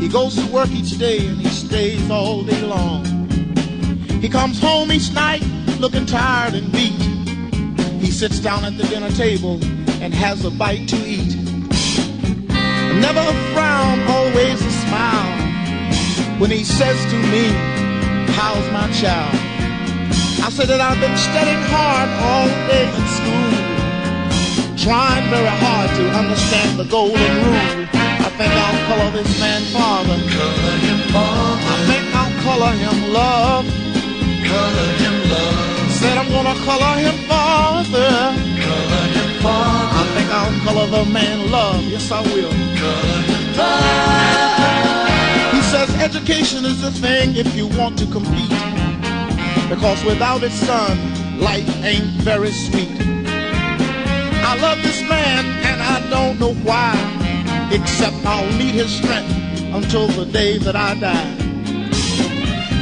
[0.00, 3.04] He goes to work each day and he stays all day long.
[4.20, 5.44] He comes home each night
[5.78, 7.00] looking tired and beat.
[8.00, 9.60] He sits down at the dinner table
[10.00, 11.36] and has a bite to eat.
[13.00, 15.32] Never a frown, always a smile.
[16.40, 17.44] When he says to me,
[18.38, 19.34] How's my child?
[20.44, 23.46] I said that I've been studying hard all day in school
[24.86, 27.88] trying very hard to understand the golden rule.
[27.92, 30.14] I think I'll color this man father.
[30.30, 31.58] Color him father.
[31.72, 33.64] I think I'll color him love.
[34.46, 35.90] Color him love.
[35.98, 38.10] Said I'm gonna color him father.
[38.62, 39.85] Color him father.
[40.16, 41.82] Think I'll color the man love.
[41.82, 42.50] Yes, I will.
[42.80, 43.36] Color.
[45.54, 48.48] He says education is the thing if you want to compete.
[49.68, 52.88] Because without it, son, life ain't very sweet.
[54.48, 56.94] I love this man and I don't know why,
[57.70, 59.34] except I'll need his strength
[59.74, 61.34] until the day that I die.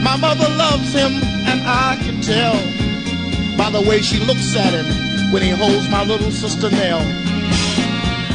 [0.04, 1.12] My mother loves him
[1.50, 2.54] and I can tell
[3.58, 7.02] by the way she looks at him when he holds my little sister Nell.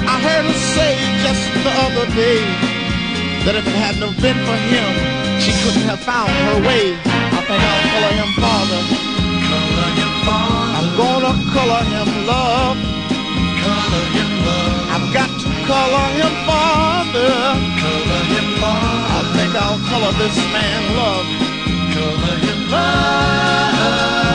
[0.04, 2.44] I heard her say just the other day
[3.48, 4.92] that if it hadn't have been for him,
[5.40, 7.00] she couldn't have found her way.
[7.08, 8.80] I think I'll color him father.
[9.48, 10.76] Color him father.
[10.76, 12.76] I'm gonna color him love.
[13.64, 14.92] Color him love.
[14.92, 17.32] I've got to color him father.
[17.80, 19.08] Color him father.
[19.08, 21.28] I think I'll color this man love.
[21.96, 24.29] Color him love.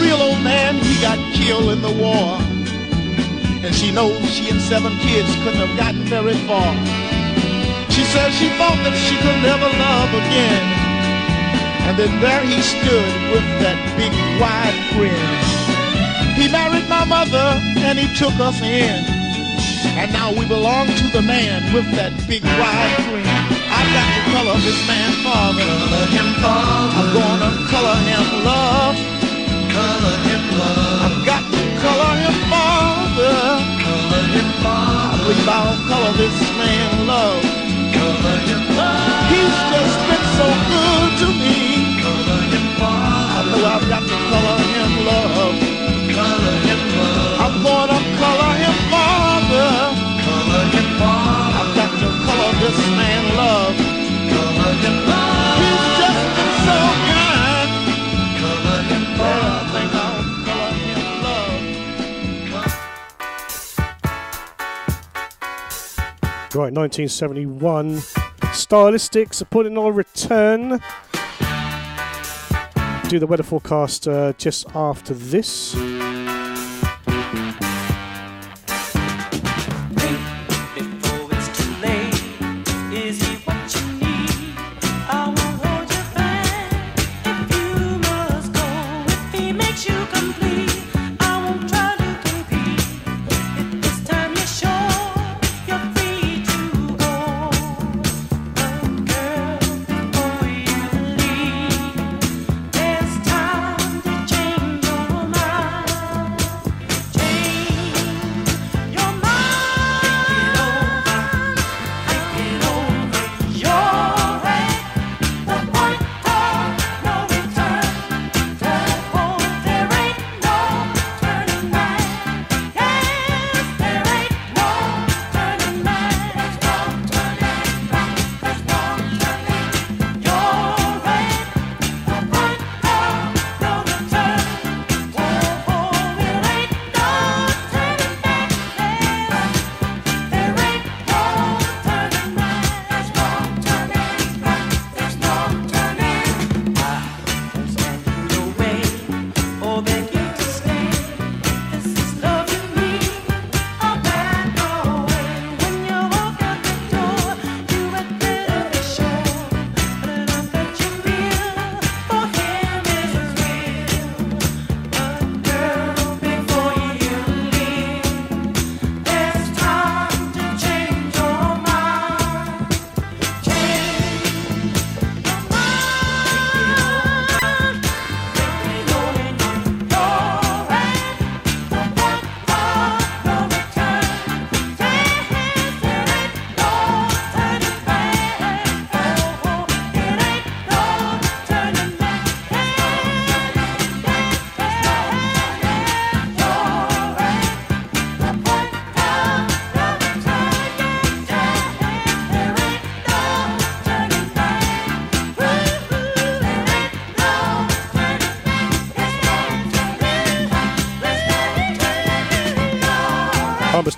[0.00, 2.38] Real old man, he got killed in the war.
[3.64, 6.72] And she knows she and seven kids couldn't have gotten very far.
[7.90, 10.64] She says she thought that she could never love again.
[11.90, 15.58] And then there he stood with that big wide grin.
[16.38, 19.02] He married my mother and he took us in.
[19.98, 23.26] And now we belong to the man with that big wide grin.
[23.26, 25.66] I've got to color this man father.
[25.66, 26.86] Color him father.
[26.94, 29.17] I'm gonna color him love.
[29.78, 31.02] Color him love.
[31.06, 33.36] I've got to color him father.
[33.86, 34.22] Color
[35.12, 37.42] I believe I'll color this man love.
[39.32, 41.58] He's just been so good to me.
[42.02, 45.56] I know I've got to color him love.
[47.44, 49.70] I'm gonna color him father.
[51.60, 53.76] I've got to color this man love.
[54.82, 55.37] He's
[66.58, 67.98] Right, 1971.
[68.50, 70.80] Stylistics are putting on a return.
[73.08, 75.76] Do the weather forecast uh, just after this.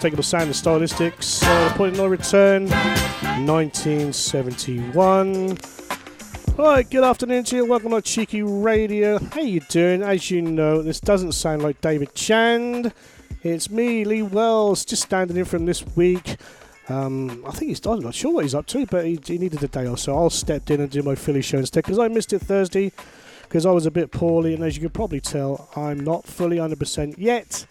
[0.00, 1.42] Unmistakable Sound and Stylistics.
[1.42, 2.70] Uh, putting on return
[3.44, 5.58] 1971.
[6.56, 7.66] Right, good afternoon to you.
[7.66, 9.18] Welcome to Cheeky Radio.
[9.18, 10.02] How you doing?
[10.02, 12.94] As you know, this doesn't sound like David Chand.
[13.42, 16.38] It's me, Lee Wells, just standing in for him this week.
[16.88, 17.84] Um, I think he's.
[17.84, 20.16] I'm not sure what he's up to, but he, he needed a day or so.
[20.16, 22.90] I'll step in and do my Philly show instead because I missed it Thursday
[23.42, 26.56] because I was a bit poorly, and as you can probably tell, I'm not fully
[26.56, 27.66] 100% yet,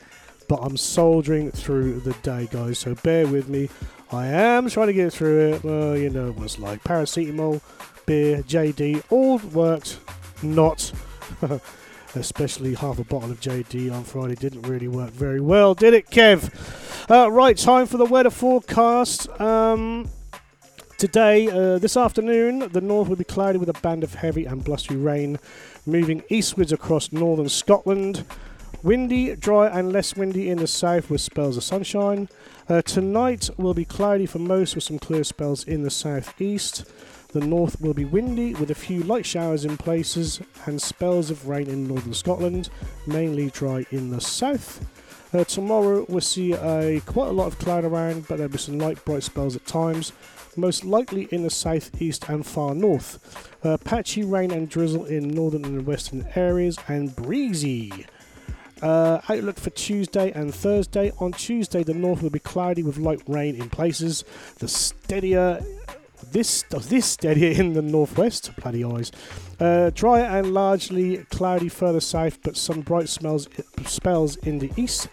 [0.50, 2.80] but I'm soldiering through the day, guys.
[2.80, 3.70] So bear with me.
[4.12, 5.64] I am trying to get through it.
[5.64, 6.84] Well, you know what it's like.
[6.84, 7.62] Paracetamol,
[8.08, 10.00] beer, JD, all worked.
[10.42, 10.92] Not.
[12.16, 16.10] Especially half a bottle of JD on Friday didn't really work very well, did it,
[16.10, 16.50] Kev?
[17.08, 19.30] Uh, right, time for the weather forecast.
[19.40, 20.10] Um,
[20.98, 24.64] today, uh, this afternoon, the north will be cloudy with a band of heavy and
[24.64, 25.38] blustery rain
[25.86, 28.26] moving eastwards across northern Scotland.
[28.82, 32.30] Windy, dry, and less windy in the south with spells of sunshine.
[32.70, 36.86] Uh, tonight will be cloudy for most with some clear spells in the southeast.
[37.34, 41.50] The north will be windy with a few light showers in places and spells of
[41.50, 42.70] rain in northern Scotland,
[43.06, 44.86] mainly dry in the south.
[45.34, 48.80] Uh, tomorrow we'll see a quite a lot of cloud around, but there'll be some
[48.80, 50.14] light bright spells at times,
[50.56, 53.46] most likely in the southeast and far north.
[53.62, 58.06] Uh, patchy rain and drizzle in northern and western areas, and breezy.
[58.82, 61.12] Uh, outlook for Tuesday and Thursday.
[61.20, 64.24] On Tuesday, the north will be cloudy with light rain in places.
[64.60, 65.62] The steadier
[66.32, 68.52] this this steadier in the northwest.
[68.62, 69.12] Bloody eyes.
[69.60, 73.48] Uh, dry and largely cloudy further south, but some bright smells
[73.86, 75.10] spells in the east.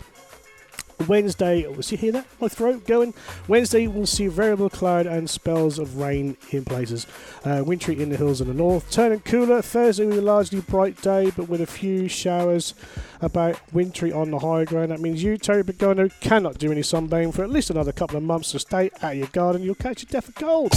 [1.06, 2.26] Wednesday, we'll see, hear that?
[2.40, 3.14] My throat going.
[3.48, 7.06] Wednesday, we'll see variable cloud and spells of rain in places.
[7.44, 8.90] Uh, wintry in the hills in the north.
[8.90, 9.62] Turning cooler.
[9.62, 12.74] Thursday, will be a largely bright day, but with a few showers
[13.20, 14.90] about wintry on the higher ground.
[14.90, 18.22] That means you, Terry Begono, cannot do any sunbathing for at least another couple of
[18.22, 18.48] months.
[18.48, 19.62] So stay out of your garden.
[19.62, 20.72] You'll catch a death of cold.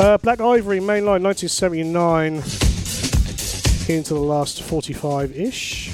[0.00, 2.71] Uh, Black Ivory, mainline 1979
[3.88, 5.91] into the last 45 ish.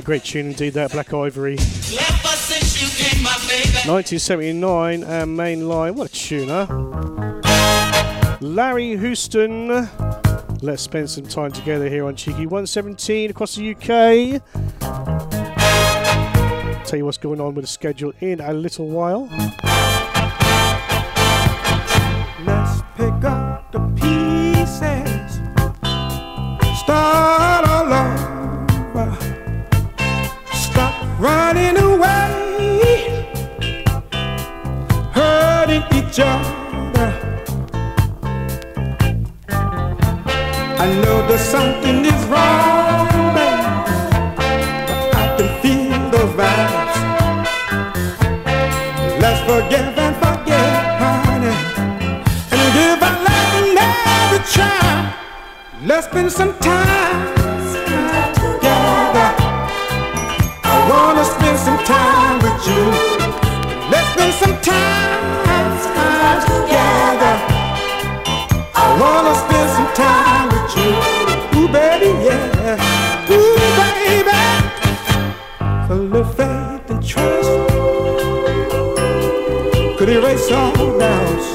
[0.00, 1.56] Yeah, great tune indeed, that Black Ivory.
[3.84, 5.94] 1979 and uh, main line.
[5.94, 6.64] What a tuner.
[8.40, 9.90] Larry Houston.
[10.62, 14.40] Let's spend some time together here on Cheeky 117 across the UK.
[16.86, 19.28] Tell you what's going on with the schedule in a little while.
[76.40, 77.52] Faith and trust
[79.98, 81.46] could erase all doubts.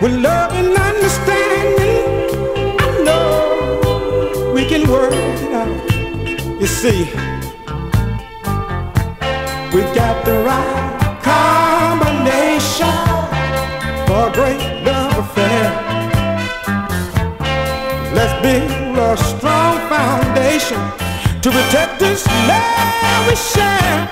[0.00, 1.96] With love and understanding,
[2.86, 5.78] I know we can work it out.
[6.60, 7.00] You see,
[9.74, 10.88] we've got the right
[11.34, 12.96] combination
[14.06, 15.66] for a great love affair.
[18.16, 20.80] Let's build a strong foundation
[21.42, 24.10] to protect this love we share.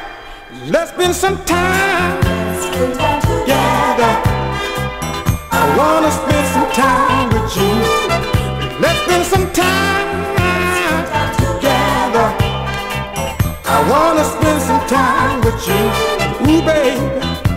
[0.66, 2.20] Let's spend some time
[3.24, 4.12] together.
[5.50, 7.74] I wanna spend some time with you.
[8.78, 10.08] Let's spend some time
[11.44, 12.26] together.
[13.64, 15.82] I wanna spend some time with you.
[16.46, 17.47] Ooh, baby.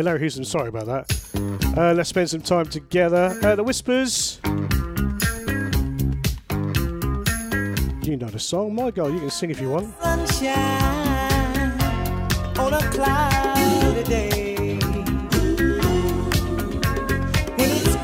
[0.00, 1.76] Yeah, Larry Houston, sorry about that.
[1.76, 3.38] Uh, let's spend some time together.
[3.42, 4.40] Uh, the Whispers.
[8.02, 8.74] You know the song.
[8.74, 9.94] My God, you can sing if you want.
[10.00, 11.72] sunshine
[12.58, 14.78] on a cloudy day.
[17.58, 17.96] When it's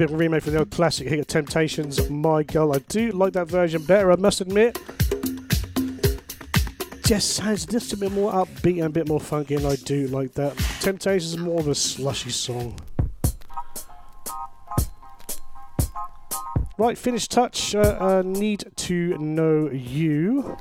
[0.00, 2.74] bit of a remake from the old classic here, Temptations, My Girl.
[2.74, 4.78] I do like that version better, I must admit.
[7.04, 10.06] Just sounds just a bit more upbeat and a bit more funky, and I do
[10.06, 10.56] like that.
[10.80, 12.78] Temptations is more of a slushy song.
[16.78, 17.74] Right, Finished Touch.
[17.74, 20.56] Uh, uh, need to know you.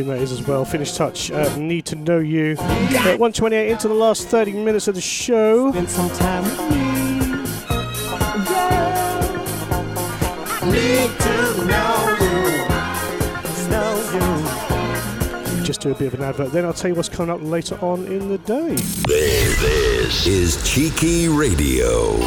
[0.00, 0.64] Tune that is as well.
[0.64, 2.56] Finished Touch, uh, Need to Know You.
[2.58, 5.70] Uh, 128 into the last 30 minutes of the show.
[5.72, 6.78] Spend some time with me.
[10.72, 12.32] Need to know you.
[13.68, 13.92] Know
[15.58, 15.64] you.
[15.66, 17.78] Just do a bit of an advert, then I'll tell you what's coming up later
[17.84, 18.76] on in the day.
[19.06, 22.26] This, this is Cheeky Radio.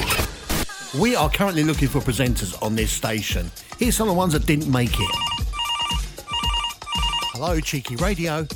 [1.01, 3.49] We are currently looking for presenters on this station.
[3.79, 5.22] Here's some of the ones that didn't make it.
[7.45, 8.47] Hello, Cheeky Radio.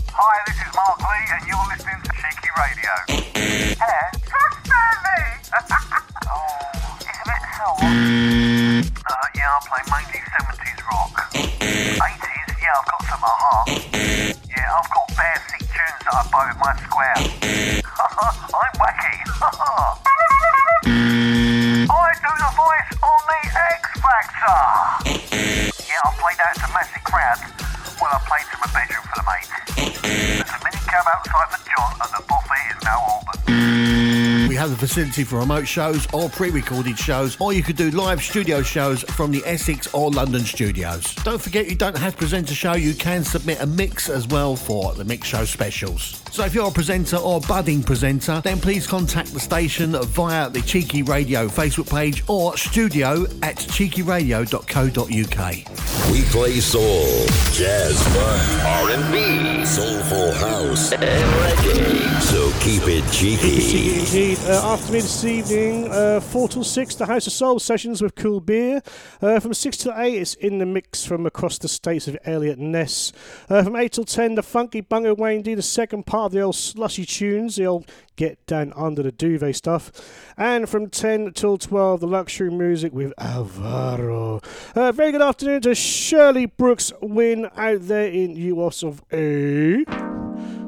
[34.67, 38.61] Have the facility for remote shows or pre-recorded shows, or you could do live studio
[38.61, 41.15] shows from the Essex or London studios.
[41.23, 44.27] Don't forget you don't have to present a show, you can submit a mix as
[44.27, 46.21] well for the mix show specials.
[46.31, 50.61] So if you're a presenter or budding presenter, then please contact the station via the
[50.61, 56.11] Cheeky Radio Facebook page or studio at cheekyradio.co.uk.
[56.11, 62.21] We play soul, jazz funk, R&B, soulful house, and reggae.
[62.21, 64.35] So keep it cheeky.
[64.57, 68.15] Uh, after me this evening, uh, 4 till 6, the House of Soul sessions with
[68.15, 68.81] Cool Beer.
[69.21, 72.57] Uh, from 6 till 8, it's in the mix from across the states of Elliot
[72.57, 73.13] Ness.
[73.49, 76.41] Uh, from 8 till 10, the Funky Bungo Wayne D, the second part of the
[76.41, 79.91] old slushy tunes, the old get down under the duvet stuff.
[80.37, 84.41] And from 10 till 12, the luxury music with Alvaro.
[84.73, 89.85] Uh, very good afternoon to Shirley Brooks Win out there in US of A.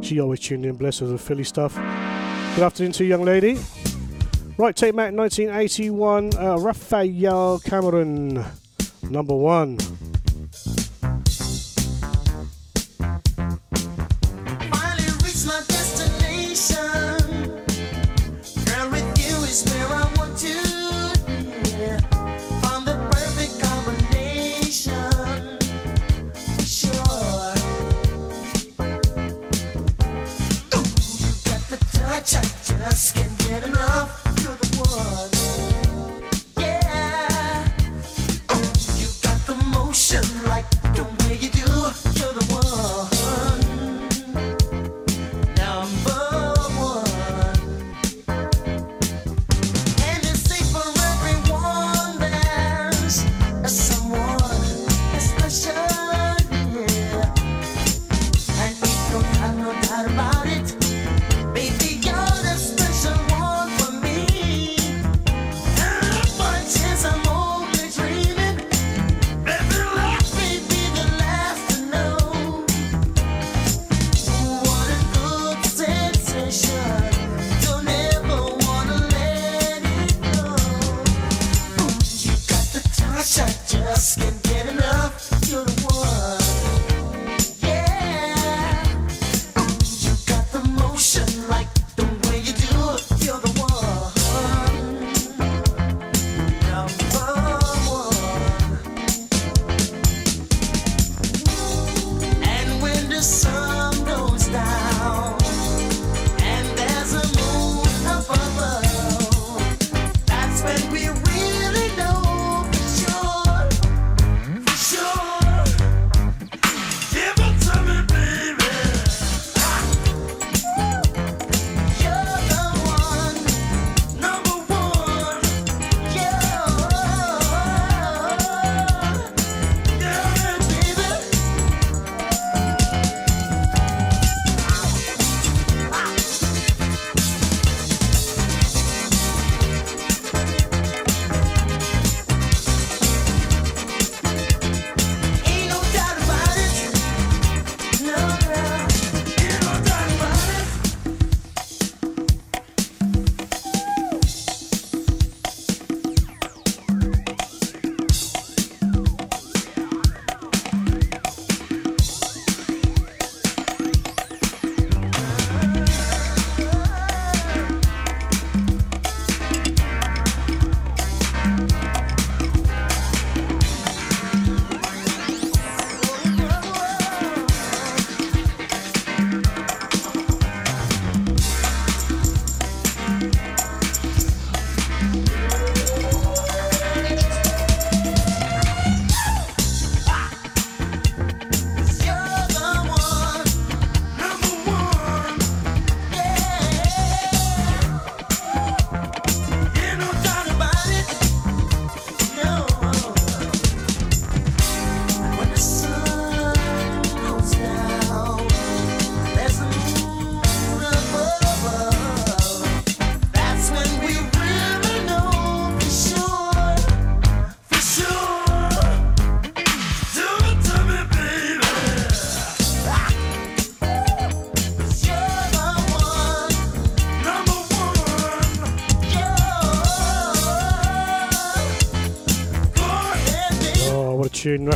[0.02, 1.74] She always tuned in, bless her, the Philly stuff.
[2.56, 3.58] Good afternoon to you, young lady.
[4.60, 6.58] Right, take back 1981, uh,
[7.64, 8.44] Cameron,
[9.04, 9.78] number one.
[32.26, 34.29] Just can't get enough.
[34.80, 35.39] One.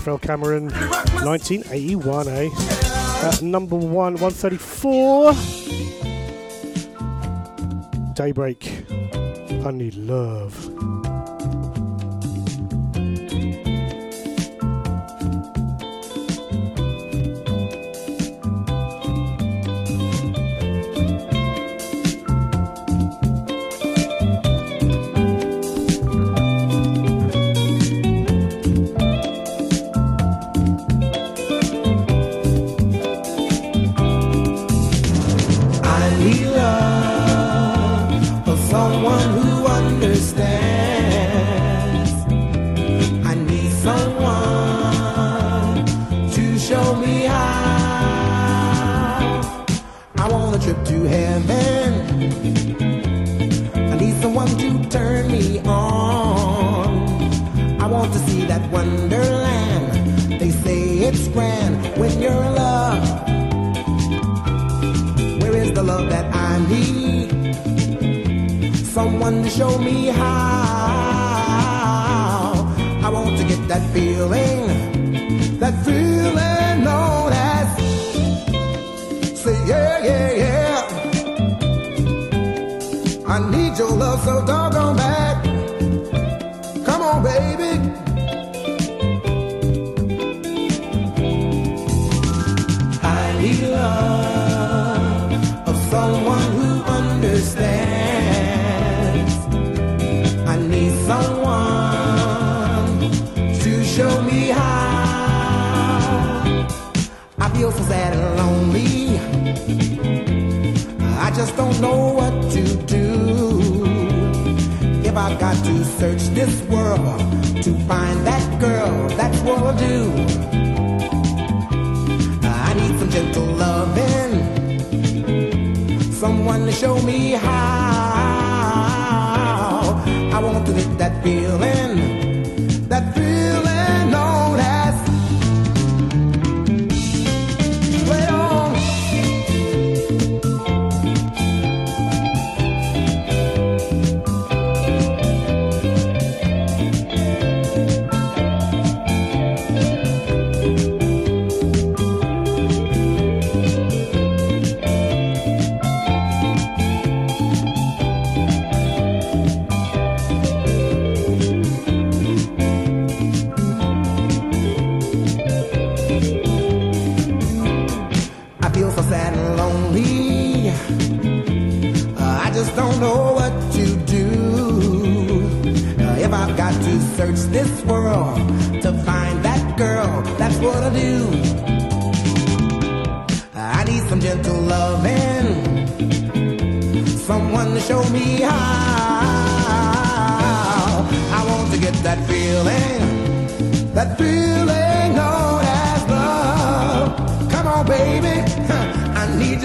[0.06, 0.70] Rafael Cameron,
[1.24, 2.50] 1981, eh?
[3.26, 5.32] At number one, 134.
[8.14, 8.70] Daybreak,
[9.66, 10.63] I need love.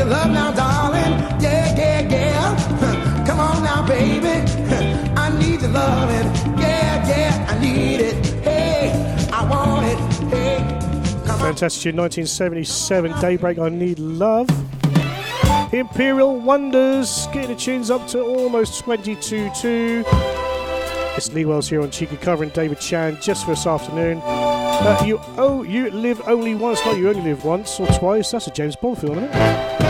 [0.09, 1.13] love now, darling.
[1.41, 3.25] Yeah, yeah, yeah.
[3.27, 4.29] Come on now, baby.
[5.17, 6.59] I need your loving.
[6.59, 8.27] Yeah, yeah, I need it.
[8.43, 8.91] Hey,
[9.33, 9.99] I want it.
[10.33, 10.59] Hey.
[11.39, 14.49] Fantastic 1977 Daybreak I Need Love.
[15.73, 20.05] Imperial Wonders getting the tunes up to almost 22 2.
[21.17, 24.21] It's Lee Wells here on cheeky covering David Chan just for this afternoon.
[24.25, 28.31] Uh, you oh you live only once, not you only live once or twice.
[28.31, 29.88] That's a James Bond film, isn't it?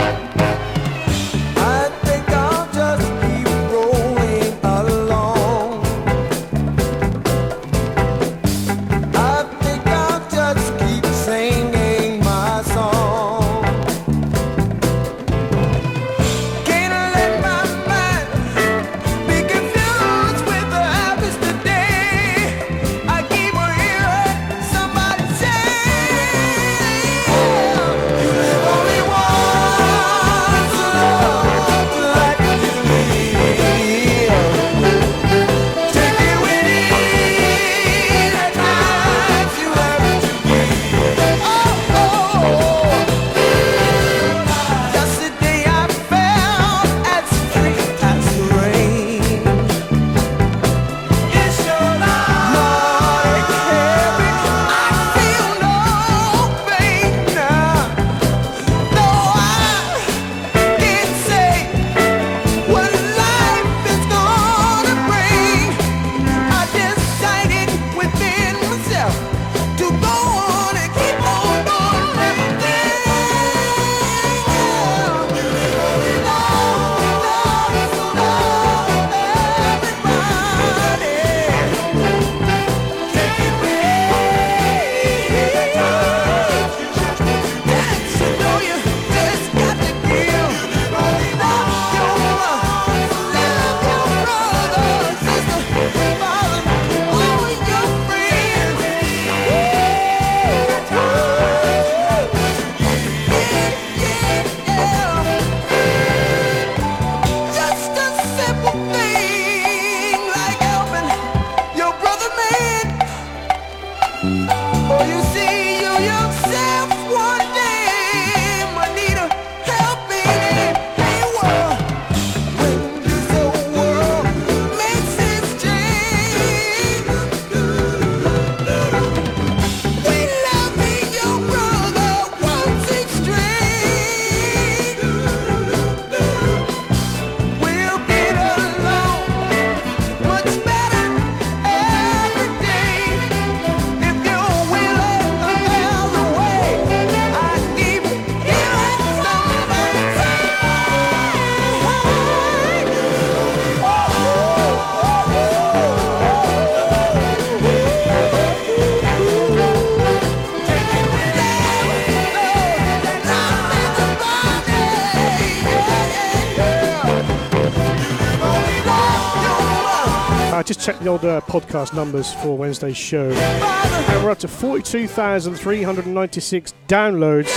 [170.69, 176.73] Just checked the old uh, podcast numbers for Wednesday's show, and we're up to 42,396
[176.87, 177.49] downloads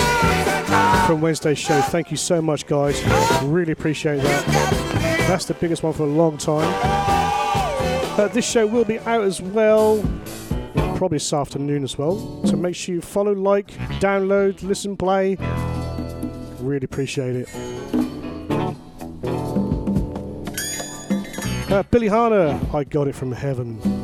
[1.06, 1.78] from Wednesday's show.
[1.82, 3.04] Thank you so much, guys.
[3.42, 4.46] Really appreciate that.
[5.28, 6.72] That's the biggest one for a long time.
[8.18, 10.02] Uh, this show will be out as well,
[10.96, 12.42] probably this afternoon as well.
[12.46, 15.36] So make sure you follow, like, download, listen, play.
[16.62, 18.01] Really appreciate it.
[21.72, 24.01] Uh, Billy Harner, I got it from heaven.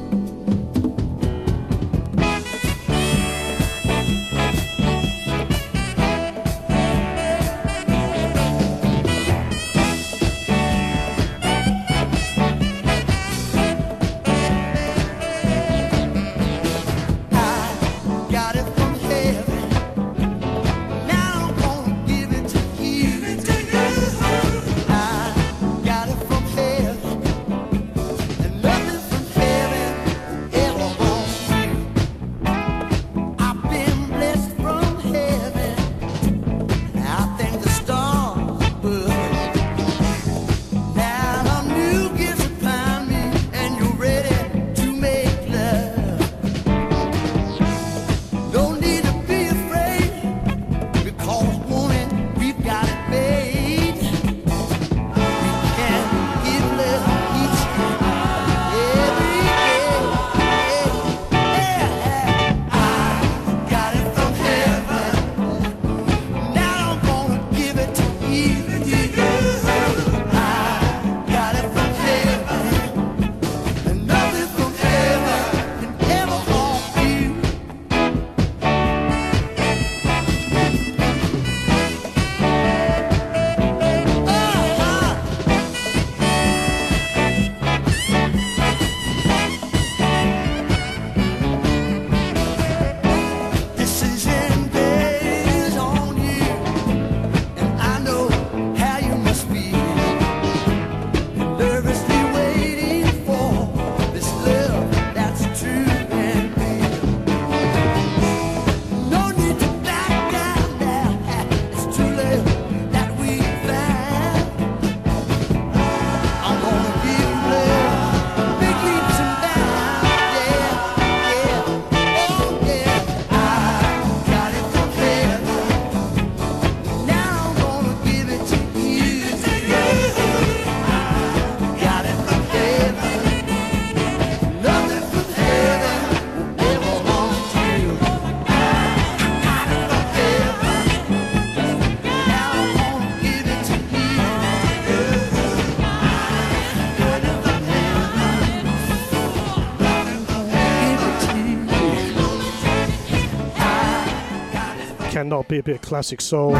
[155.29, 156.55] Cannot be a bit of classic soul.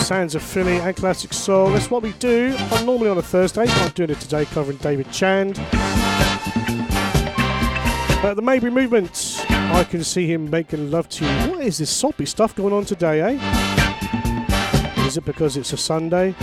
[0.00, 1.70] Sounds of Philly and classic soul.
[1.70, 2.54] That's what we do.
[2.58, 3.64] I'm normally on a Thursday.
[3.64, 5.58] but I'm doing it today, covering David Chand.
[8.22, 11.30] At the Mayberry Movement, I can see him making love to you.
[11.50, 15.06] What is this soppy stuff going on today, eh?
[15.06, 16.34] Is it because it's a Sunday?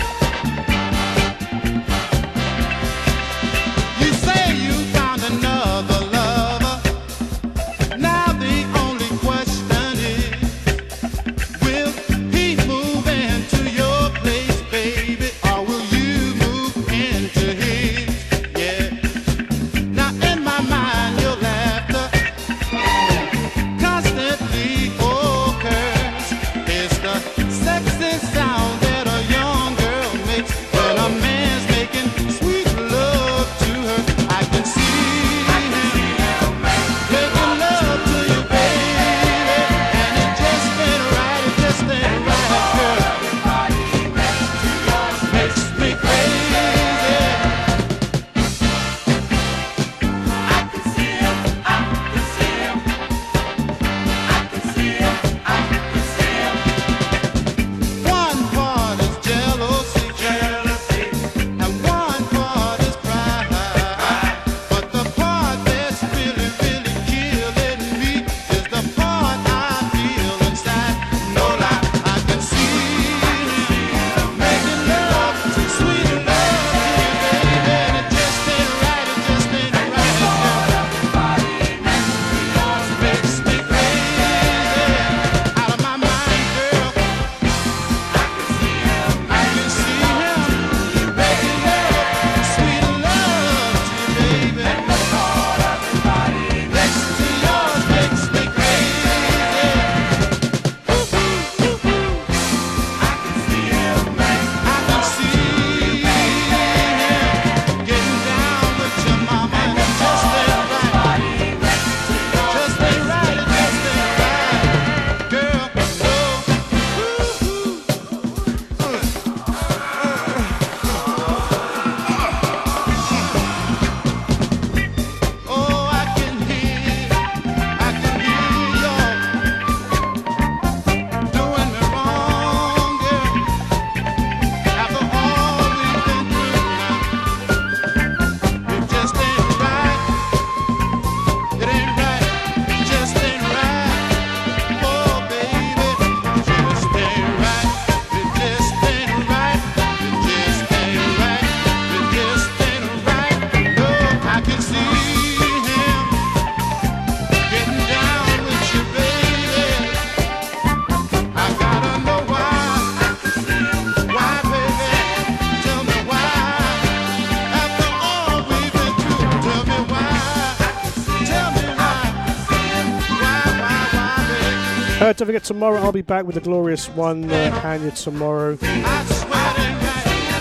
[175.17, 178.55] Don't forget, tomorrow I'll be back with the glorious one, uh, Anya, tomorrow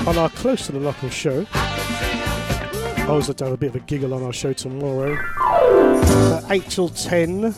[0.07, 1.47] on our Close to the Local show.
[1.55, 5.16] I was to have a bit of a giggle on our show tomorrow.
[5.40, 7.44] Uh, 8 till 10.
[7.47, 7.55] Uh,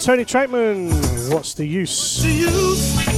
[0.00, 3.13] Tony Troutman, what's the use?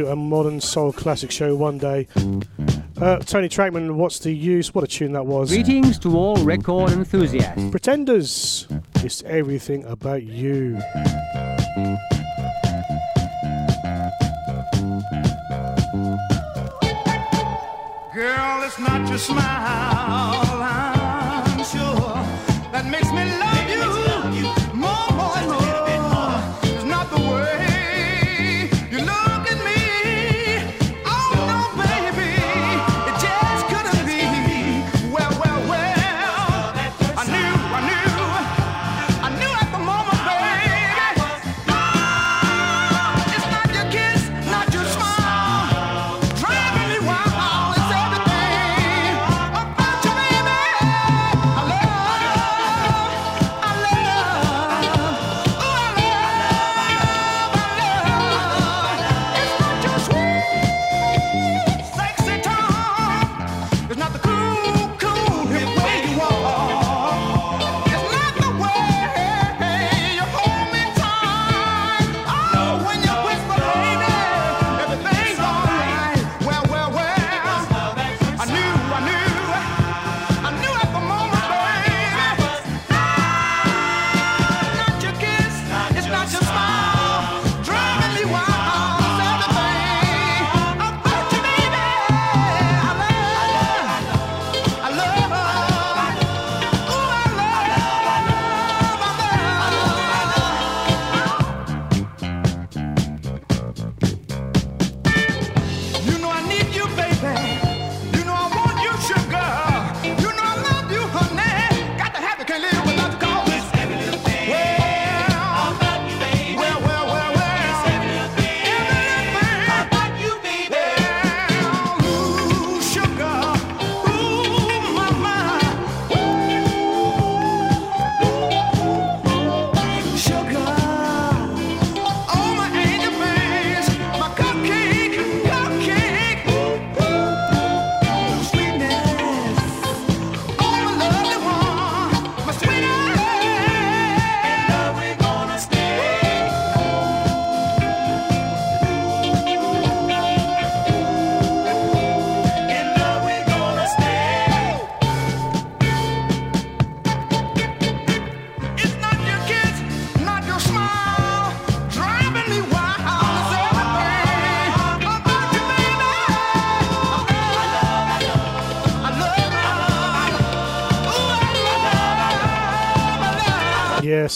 [0.00, 2.06] to a modern soul classic show one day.
[2.96, 4.74] Uh, Tony Troutman, what's the use?
[4.74, 5.50] What a tune that was.
[5.50, 7.70] Greetings to all record enthusiasts.
[7.70, 8.66] Pretenders,
[8.96, 10.80] it's everything about you.
[18.14, 19.89] Girl, it's not your smile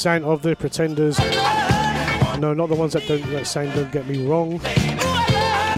[0.05, 1.19] sound of the Pretenders.
[2.39, 3.73] No, not the ones that don't that sound.
[3.73, 4.61] Don't get me wrong.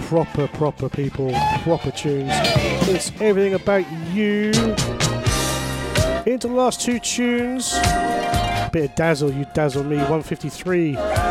[0.09, 1.31] Proper, proper people,
[1.63, 2.33] proper tunes.
[2.89, 4.51] It's everything about you.
[6.25, 7.71] Into the last two tunes.
[8.73, 9.95] Bit of dazzle, you dazzle me.
[9.95, 11.26] 153.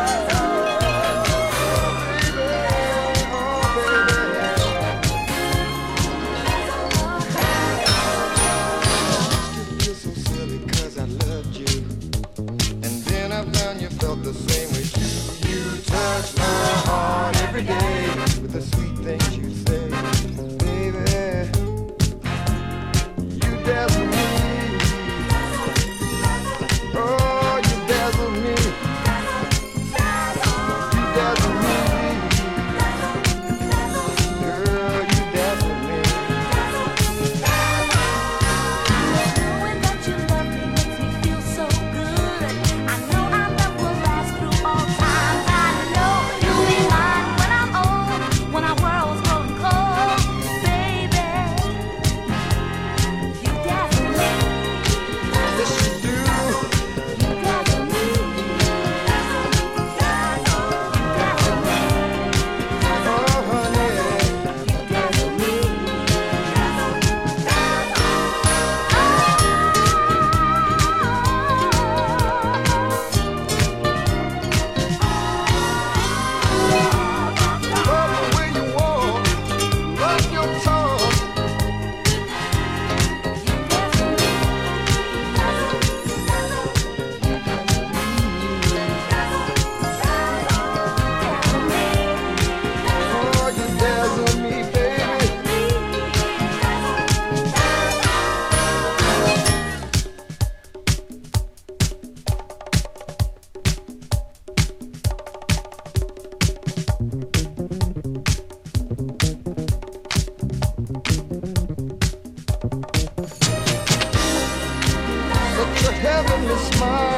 [116.47, 117.16] Heavenly smile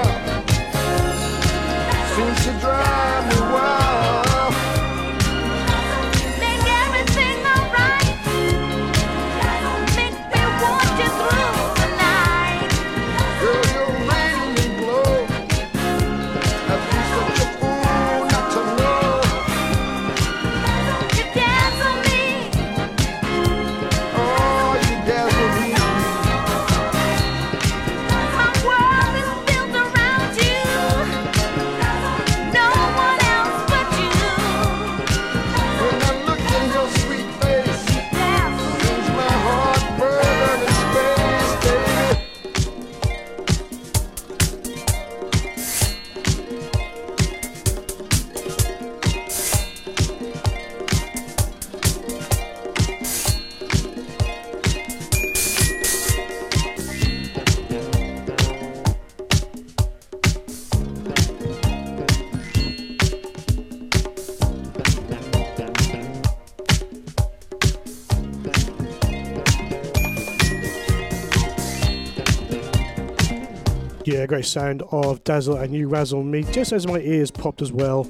[74.19, 77.71] Yeah, great sound of Dazzle and You Razzle Me, just as my ears popped as
[77.71, 78.05] well,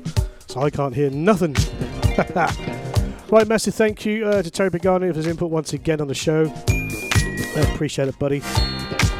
[0.47, 1.53] so I can't hear nothing.
[3.29, 6.15] right, massive thank you uh, to Terry Pagani for his input once again on the
[6.15, 6.51] show.
[6.67, 8.41] I appreciate it, buddy.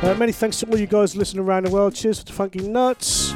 [0.01, 1.93] Uh, many thanks to all you guys listening around the world.
[1.93, 3.33] Cheers for the funky nuts.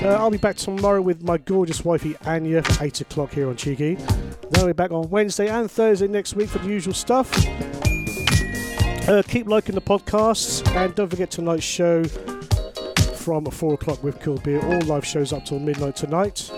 [0.00, 3.56] Uh, I'll be back tomorrow with my gorgeous wifey Anya for 8 o'clock here on
[3.56, 3.96] Cheeky.
[3.96, 7.28] Then I'll be back on Wednesday and Thursday next week for the usual stuff.
[9.10, 12.04] Uh, keep liking the podcasts and don't forget tonight's show
[13.16, 14.64] from 4 o'clock with Cool Beer.
[14.64, 16.48] All live shows up till midnight tonight.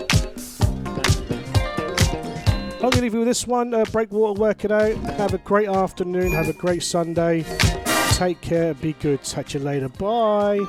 [2.75, 3.73] I'm going to leave you with this one.
[3.73, 4.95] Uh, Breakwater, work it out.
[5.17, 6.31] Have a great afternoon.
[6.33, 7.43] Have a great Sunday.
[8.11, 8.75] Take care.
[8.75, 9.23] Be good.
[9.23, 9.89] Catch you later.
[9.89, 10.59] Bye.